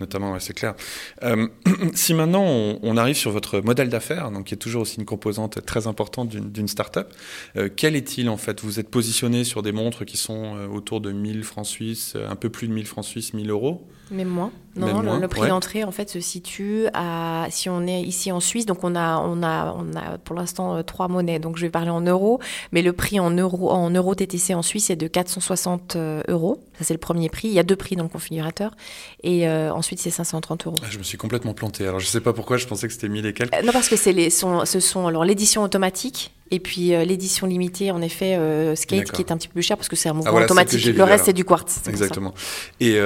[0.00, 0.74] notamment, c'est clair.
[1.22, 1.48] Euh,
[1.94, 5.64] si maintenant on, arrive sur votre modèle d'affaires, donc qui est toujours aussi une composante
[5.64, 7.12] très importante d'une start-up,
[7.56, 8.62] euh, quel est-il en fait?
[8.62, 12.50] Vous êtes positionné sur des montres qui sont autour de 1000 francs suisses, un peu
[12.50, 13.86] plus de 1000 francs suisses, 1000 euros?
[14.10, 14.52] Même moins.
[14.78, 18.64] Non, le, prix d'entrée en fait se situe à si on est ici en Suisse,
[18.64, 21.70] donc on a on a on a pour l'instant euh, trois monnaies, donc je vais
[21.70, 22.38] parler en euros,
[22.70, 26.62] mais le prix en euros en euros TTC en Suisse est de 460 euh, euros.
[26.78, 27.48] Ça c'est le premier prix.
[27.48, 28.76] Il y a deux prix dans le configurateur
[29.22, 30.76] et euh, ensuite c'est 530 euros.
[30.82, 31.86] Ah, je me suis complètement planté.
[31.86, 33.64] Alors je sais pas pourquoi, je pensais que c'était 1000 et quelques.
[33.64, 37.90] non parce que c'est les sont, ce sont alors l'édition automatique et puis l'édition limitée,
[37.90, 38.38] en effet,
[38.76, 40.84] skate qui est un petit peu plus cher parce que c'est un mouvement ah, automatique.
[40.84, 41.86] Le reste, c'est du quartz.
[41.88, 42.34] Exactement.
[42.80, 42.98] Et,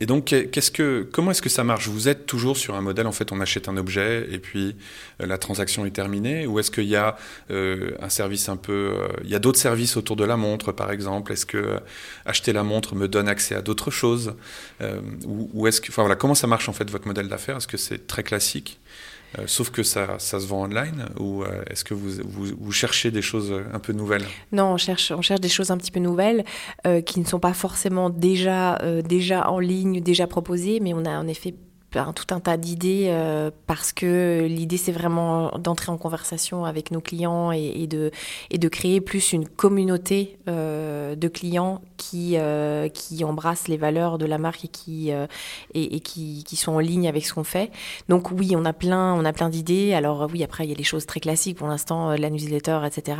[0.00, 1.88] et, donc, qu'est-ce que, comment est-ce que ça marche?
[1.88, 4.76] Vous êtes toujours sur un modèle, en fait, on achète un objet et puis
[5.20, 6.46] euh, la transaction est terminée?
[6.46, 7.16] Ou est-ce qu'il y a
[7.50, 8.72] euh, un service un peu...
[8.72, 11.32] Euh, il y a d'autres services autour de la montre, par exemple?
[11.32, 11.80] Est-ce que
[12.24, 14.34] acheter la montre me donne accès à d'autres choses?
[15.26, 15.90] Ou, est-ce que...
[15.90, 17.56] Enfin voilà, comment ça marche, en fait, votre modèle d'affaires?
[17.56, 18.78] Est-ce que c'est très classique?
[19.46, 22.22] Sauf que ça, ça, se vend online ou est-ce que vous,
[22.58, 24.24] vous, cherchez des choses un peu nouvelles?
[24.52, 26.44] Non, on cherche, on cherche des choses un petit peu nouvelles
[27.04, 31.26] qui ne sont pas forcément déjà, déjà en ligne, déjà proposées, mais on a en
[31.26, 31.54] effet
[31.90, 37.00] tout un tas d'idées euh, parce que l'idée c'est vraiment d'entrer en conversation avec nos
[37.00, 38.10] clients et, de,
[38.50, 44.18] et de créer plus une communauté euh, de clients qui, euh, qui embrassent les valeurs
[44.18, 45.10] de la marque et qui,
[45.74, 47.70] et, qui, qui, sont en ligne avec ce qu'on fait.
[48.08, 49.94] Donc oui, on a plein, on a plein d'idées.
[49.94, 53.18] Alors oui, après il y a les choses très classiques pour l'instant, la newsletter, etc.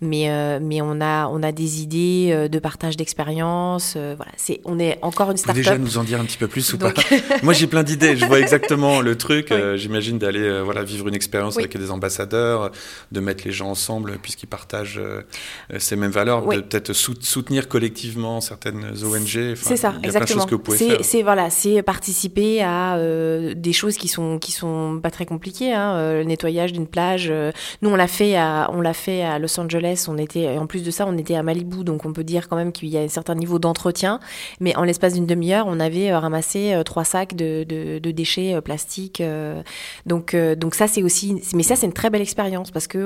[0.00, 3.96] Mais, mais on, a, on a des idées de partage d'expérience.
[3.96, 5.56] voilà, c'est, on est encore une start-up.
[5.56, 6.92] Déjà nous en dire un petit peu plus ou pas?
[7.42, 9.52] Moi j'ai plein d'idées je vois exactement le truc.
[9.52, 12.70] Euh, j'imagine d'aller euh, voilà, vivre une expérience avec des ambassadeurs,
[13.12, 15.22] de mettre les gens ensemble puisqu'ils partagent euh,
[15.78, 19.54] ces mêmes valeurs, de peut-être soutenir collectivement certaines ONG.
[19.56, 20.10] c'est ça, il y a exactement.
[20.10, 20.98] Plein de choses que vous pouvez faire.
[21.02, 22.98] C'est voilà, c'est participer à
[23.54, 25.72] des choses qui sont qui sont pas très compliquées.
[25.72, 27.32] Hein, le nettoyage d'une plage.
[27.82, 30.06] nous, on l'a fait à on l'a fait à Los Angeles.
[30.08, 32.56] On était en plus de ça, on était à Malibu, donc on peut dire quand
[32.56, 34.20] même qu'il y a un certain niveau d'entretien.
[34.60, 38.60] Mais en l'espace d'une demi-heure, on avait ramassé trois sacs de, de de déchets euh,
[38.60, 39.20] plastiques.
[39.20, 39.62] Euh,
[40.06, 42.98] donc, euh, donc ça, c'est aussi, mais ça, c'est une très belle expérience parce que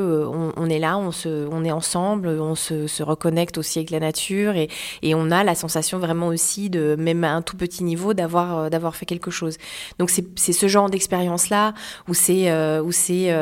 [0.56, 4.00] on, est là, on, se, on est ensemble, on se, se reconnecte aussi avec la
[4.00, 4.68] nature et,
[5.02, 8.70] et, on a la sensation vraiment aussi de, même à un tout petit niveau, d'avoir,
[8.70, 9.56] d'avoir fait quelque chose.
[9.98, 11.74] Donc c'est, ce genre d'expérience-là
[12.08, 13.34] où c'est, où c'est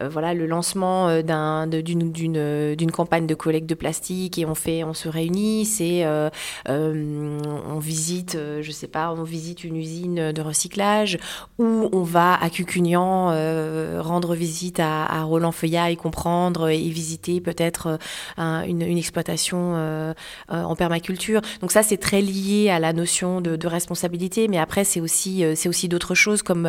[0.00, 4.84] voilà, le lancement d'un, d'une, d'une, d'une campagne de collecte de plastique et on, fait,
[4.84, 6.04] on se réunit, c'est,
[6.66, 10.85] on visite, je sais pas, on visite une usine de recyclage
[11.58, 17.98] où on va à Cucugnan euh, rendre visite à, Roland Feuillaille, comprendre et visiter peut-être
[18.38, 20.14] euh, une, exploitation euh,
[20.48, 21.40] en permaculture.
[21.60, 25.68] Donc ça, c'est très lié à la notion de, de responsabilité, mais après, c'est c'est
[25.68, 26.68] aussi d'autres choses comme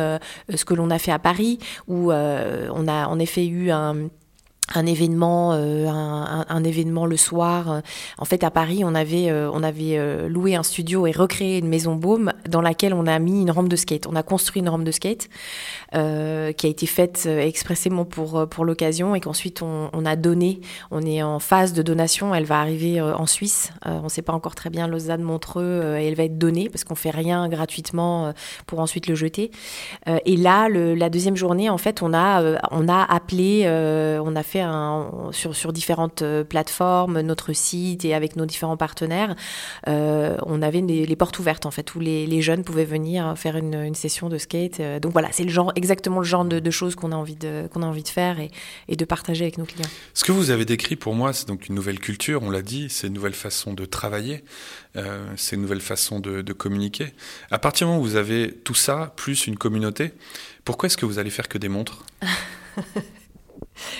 [0.54, 4.08] ce que l'on a fait à Paris, où on a en effet eu un
[4.74, 7.82] un événement, euh, un, événement le soir.
[8.18, 11.58] En fait, à Paris, on avait, euh, on avait euh, loué un studio et recréé
[11.58, 14.06] une maison baume dans laquelle on a mis une rampe de skate.
[14.06, 15.28] On a construit une rampe de skate
[15.92, 20.60] qui a été faite expressément pour pour l'occasion et qu'ensuite on, a donné.
[20.90, 22.34] On est en phase de donation.
[22.34, 23.72] Elle va arriver en Suisse.
[23.84, 26.84] on ne sait pas encore très bien Lausanne, Montreux et elle va être donnée parce
[26.84, 28.32] qu'on fait rien gratuitement
[28.66, 29.50] pour ensuite le jeter.
[30.06, 33.66] et là, la deuxième journée, en fait, on a on a appelé,
[34.22, 34.64] on a fait
[35.32, 39.34] sur, sur différentes euh, plateformes, notre site et avec nos différents partenaires,
[39.88, 43.74] euh, on avait les portes ouvertes en fait, où les, jeunes pouvaient venir faire une,
[43.74, 44.80] une, session de skate.
[44.80, 47.68] Euh, donc voilà, c'est le genre, exactement le genre de, choses qu'on a envie de,
[47.72, 48.50] qu'on a envie de faire et,
[48.88, 49.88] et, de partager avec nos clients.
[50.12, 52.88] Ce que vous avez décrit pour moi, c'est donc une nouvelle culture, on l'a dit,
[52.90, 54.44] c'est une nouvelle façon de travailler,
[54.96, 57.14] euh, c'est une nouvelle façon de, de communiquer.
[57.50, 60.12] À partir du moment où vous avez tout ça, plus une communauté,
[60.64, 62.04] pourquoi est-ce que vous allez faire que des montres?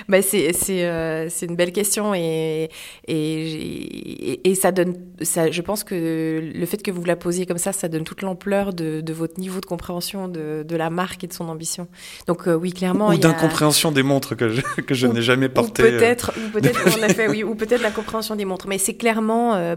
[0.08, 2.68] bah c'est euh, une belle question et,
[3.06, 7.58] et, et, ça donne, ça, je pense que le fait que vous la posiez comme
[7.58, 11.24] ça, ça donne toute l'ampleur de, de, votre niveau de compréhension de, de, la marque
[11.24, 11.88] et de son ambition.
[12.26, 13.08] Donc euh, oui, clairement.
[13.08, 15.82] Ou d'incompréhension des montres que je, que je n'ai jamais portées.
[15.82, 15.98] Euh.
[15.98, 18.66] Peut-être, ou peut-être en effet, oui, ou peut-être la compréhension des montres.
[18.68, 19.76] Mais c'est clairement, euh,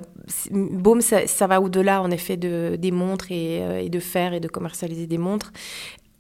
[0.52, 4.40] Baume, ça, ça va au-delà en effet de, des montres et, et de faire et
[4.40, 5.52] de commercialiser des montres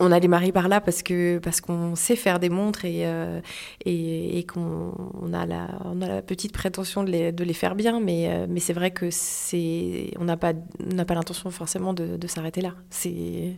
[0.02, 3.40] on a démarré par là parce que parce qu'on sait faire des montres et euh,
[3.86, 7.76] et, qu'on on a la on a la petite prétention de les, de les faire
[7.76, 8.00] bien.
[8.00, 12.18] Mais euh, mais c'est vrai que c'est on n'a pas n'a pas l'intention forcément de,
[12.18, 12.74] de s'arrêter là.
[12.90, 13.56] C'est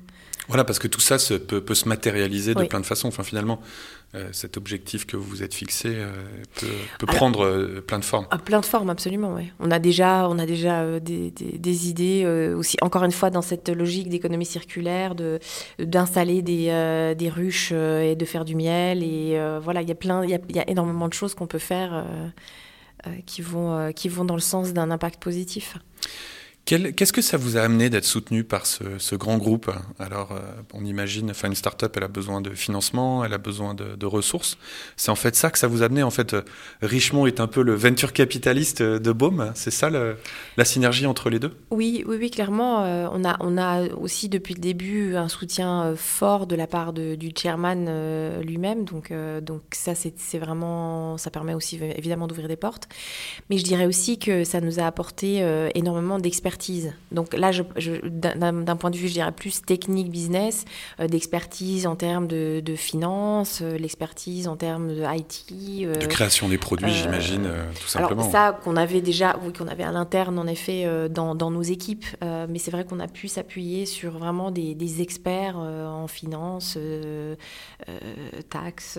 [0.48, 3.08] voilà, parce que tout ça se, peut, peut, se matérialiser de plein de façons.
[3.08, 3.62] Enfin, finalement,
[4.32, 6.12] cet objectif que vous vous êtes fixé euh,
[7.00, 8.28] peut, prendre euh, plein de formes.
[8.30, 9.34] À plein de formes, absolument.
[9.34, 9.52] Oui.
[9.60, 12.78] On a déjà, on a déjà des, des, des, idées aussi.
[12.82, 15.40] Encore une fois, dans cette logique d'économie circulaire, de
[15.80, 19.04] d'installer des, des ruches et de faire du miel.
[19.04, 21.48] Et voilà, il y a plein, il y a, y a, énormément de choses qu'on
[21.48, 22.06] peut faire
[23.26, 25.78] qui vont qui vont dans le sens d'un impact positif.
[26.66, 29.70] Qu'est-ce que ça vous a amené d'être soutenu par ce, grand groupe?
[30.00, 30.40] Alors, euh,
[30.74, 34.58] on imagine, enfin, une start-up, elle a besoin de financement, elle a besoin de, ressources.
[34.96, 36.04] C'est en fait ça que ça vous a amené?
[36.04, 36.42] En fait, euh,
[36.82, 39.52] Richemont est un peu le venture capitaliste de Baume.
[39.56, 41.52] C'est ça la synergie entre les deux?
[41.72, 42.84] Oui, oui, oui, clairement.
[42.84, 46.94] Euh, on, a, on a aussi depuis le début un soutien fort de la part
[46.94, 48.86] du chairman lui-même.
[48.86, 52.88] Donc, donc ça, c'est vraiment, ça permet aussi évidemment d'ouvrir des portes.
[53.50, 55.46] Mais je dirais aussi que ça nous a apporté
[55.76, 56.53] énormément d'expertise
[57.12, 60.66] donc là, d'un point de vue, je dirais, plus technique, business,
[61.00, 65.86] euh, d'expertise en termes de, de finances, euh, l'expertise en termes de IT.
[65.86, 67.50] Euh, de création des produits, j'imagine,
[67.80, 68.22] tout simplement.
[68.22, 71.62] Alors ça, qu'on avait déjà, oui, qu'on avait à l'interne, en effet, dans, dans, nos
[71.62, 72.06] équipes.
[72.22, 76.78] mais c'est vrai qu'on a pu s'appuyer sur vraiment des, des experts en finance,
[78.50, 78.98] taxes,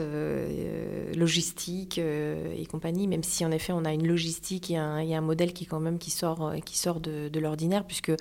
[1.17, 5.53] logistique et compagnie, même si en effet, on a une logistique et un, un modèle
[5.53, 8.13] qui, quand même, qui sort, qui sort de, de l'ordinaire, puisque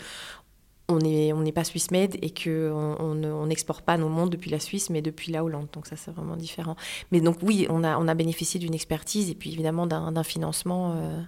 [0.90, 4.60] on n'est on pas Swiss made et qu'on on n'exporte pas nos mondes depuis la
[4.60, 5.68] Suisse, mais depuis la Hollande.
[5.74, 6.76] Donc ça, c'est vraiment différent.
[7.12, 10.96] Mais donc oui, on a, on a bénéficié d'une expertise et puis évidemment d'un financement
[10.96, 11.22] euh,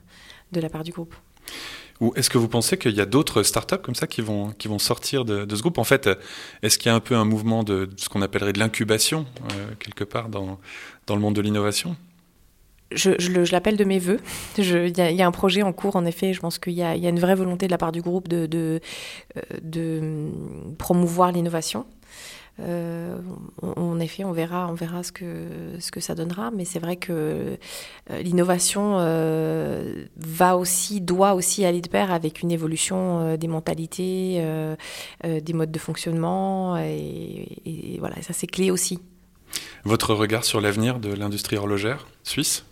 [0.52, 1.16] de la part du groupe.
[2.02, 4.68] Ou est-ce que vous pensez qu'il y a d'autres startups comme ça qui vont, qui
[4.68, 5.78] vont sortir de, ce groupe?
[5.78, 6.10] En fait,
[6.62, 9.74] est-ce qu'il y a un peu un mouvement de, ce qu'on appellerait de l'incubation, euh,
[9.80, 10.60] quelque part, dans,
[11.08, 11.96] dans le monde de l'innovation?
[12.92, 14.20] Je, l'appelle de mes voeux.
[14.58, 16.34] Il y, a un projet en cours, en effet.
[16.34, 18.80] Je pense qu'il y, a une vraie volonté de la part du groupe de,
[19.76, 20.30] euh,
[20.78, 21.86] promouvoir l'innovation.
[22.62, 23.18] Euh,
[23.62, 27.58] en effet, on verra, on verra ce que, ça donnera, mais c'est vrai que
[28.12, 28.98] euh, l'innovation
[30.16, 34.42] va aussi, doit aussi aller de pair avec une évolution des mentalités,
[35.24, 39.00] des modes de fonctionnement, et voilà, ça c'est clé aussi.
[39.84, 42.64] Votre regard sur l'avenir de l'industrie horlogère suisse?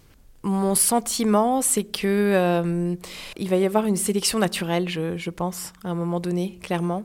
[0.44, 2.96] Mon sentiment, c'est que euh,
[3.38, 7.04] il va y avoir une sélection naturelle, je, pense, à un moment donné, clairement.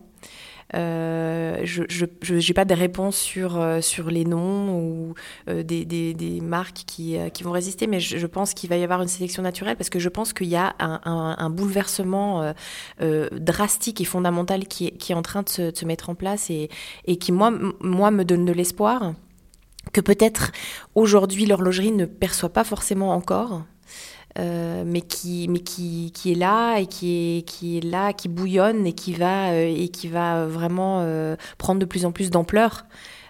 [0.75, 5.15] Euh, je n'ai pas de réponse sur, euh, sur les noms ou
[5.47, 9.09] des, des, marques qui, qui, vont résister, mais je, pense qu'il va y avoir une
[9.09, 11.01] sélection naturelle parce que je pense qu'il y a un,
[11.39, 12.53] un, bouleversement
[13.33, 16.51] drastique et fondamental qui, qui, est en train de se, de se mettre en place
[16.51, 16.69] et,
[17.07, 19.15] et qui, moi, moi, me donne de l'espoir
[19.93, 20.53] que peut-être
[20.95, 23.63] aujourd'hui l'horlogerie ne perçoit pas forcément encore,
[24.39, 28.29] euh, mais, qui, mais qui, qui, est là et qui est, qui est là, qui
[28.29, 32.31] bouillonne et qui va, euh, et qui va vraiment euh, prendre de plus en plus
[32.31, 32.87] d'ampleur.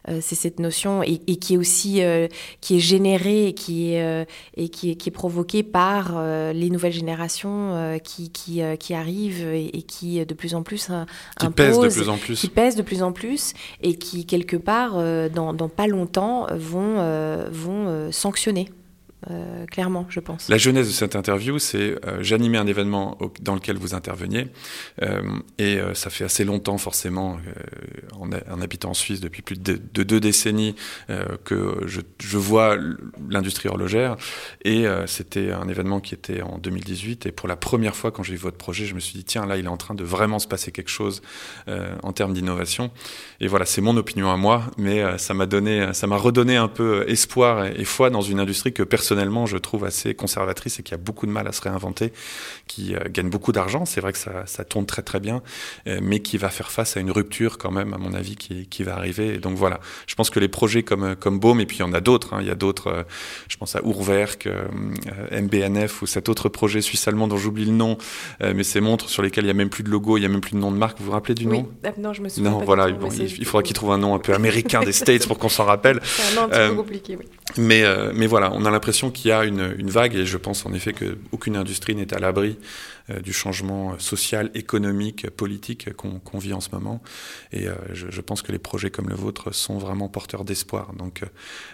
[0.08, 2.28] Euh, c'est cette notion et, qui est aussi euh,
[2.60, 4.24] qui est générée et qui est euh,
[4.56, 9.82] et qui est, qui est provoquée par les nouvelles générations qui qui, qui arrivent et,
[9.82, 10.90] qui de plus en plus
[11.38, 12.40] qui pèsent de plus en plus.
[12.40, 13.52] qui pèsent de plus en plus
[13.82, 14.94] et qui quelque part
[15.30, 16.96] dans, dans pas longtemps vont
[17.50, 18.70] vont sanctionner
[19.30, 20.48] euh, clairement, je pense.
[20.48, 24.46] La jeunesse de cette interview, c'est euh, j'animais un événement dans lequel vous interveniez,
[25.02, 25.22] euh,
[25.58, 27.38] et ça fait assez longtemps forcément,
[28.12, 28.30] en,
[28.62, 30.74] habitant en Suisse depuis plus de, deux décennies,
[31.44, 32.76] que je, je vois
[33.28, 34.16] l'industrie horlogère,
[34.64, 38.34] et c'était un événement qui était en 2018, et pour la première fois quand j'ai
[38.34, 40.38] vu votre projet, je me suis dit tiens là, il est en train de vraiment
[40.38, 41.22] se passer quelque chose
[41.66, 42.90] en termes d'innovation,
[43.40, 46.68] et voilà, c'est mon opinion à moi, mais ça m'a donné, ça m'a redonné un
[46.68, 50.80] peu espoir et, et foi dans une industrie que personne personnellement, je trouve assez conservatrice
[50.80, 52.12] et qui a beaucoup de mal à se réinventer,
[52.66, 53.86] qui euh, gagne beaucoup d'argent.
[53.86, 55.40] C'est vrai que ça, ça, tourne très très bien,
[55.86, 58.66] euh, mais qui va faire face à une rupture quand même, à mon avis, qui,
[58.66, 59.36] qui va arriver.
[59.36, 61.80] Et donc voilà, je pense que les projets comme euh, comme Baume, et puis il
[61.80, 62.34] y en a d'autres.
[62.34, 63.06] Hein, il y a d'autres,
[63.48, 64.46] je pense à Urwerk,
[65.32, 67.96] MBNF ou cet autre projet suisse-allemand dont j'oublie le nom,
[68.40, 70.28] mais ces montres sur lesquelles il y a même plus de logo, il y a
[70.28, 70.98] même plus de nom de marque.
[70.98, 71.60] Vous vous rappelez du oui.
[71.60, 72.50] nom ah, Non, je me souviens.
[72.50, 75.48] Non, voilà, il, faudra qu'il trouve un nom un peu américain des States pour qu'on
[75.48, 76.00] s'en rappelle.
[76.04, 77.16] C'est un nom un peu compliqué.
[77.16, 77.24] Oui.
[77.56, 77.84] Mais
[78.18, 80.72] mais voilà, on a l'impression qu'il y a une, une, vague, et je pense en
[80.72, 82.58] effet qu'aucune industrie n'est à l'abri
[83.10, 87.00] euh, du changement social, économique, politique qu'on vit en ce moment.
[87.52, 90.92] Et euh, je, je, pense que les projets comme le vôtre sont vraiment porteurs d'espoir.
[90.94, 91.26] Donc euh,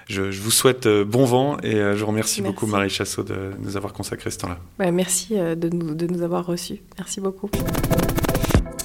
[0.08, 2.42] je, je, vous souhaite bon vent et je vous remercie merci.
[2.42, 4.58] beaucoup Marie Chassot de nous avoir consacré ce temps-là.
[4.78, 6.80] Ouais, merci de nous, de nous avoir reçus.
[6.98, 7.50] Merci beaucoup.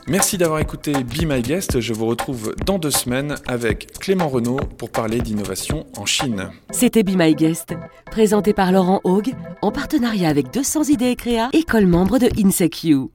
[0.10, 1.80] Merci d'avoir écouté Be My Guest.
[1.80, 6.49] Je vous retrouve dans deux semaines avec Clément Renaud pour parler d'innovation en Chine.
[6.72, 7.76] C'était Be My Guest,
[8.10, 9.32] présenté par Laurent Haug
[9.62, 13.12] en partenariat avec 200 idées et créa, école membre de INSECU.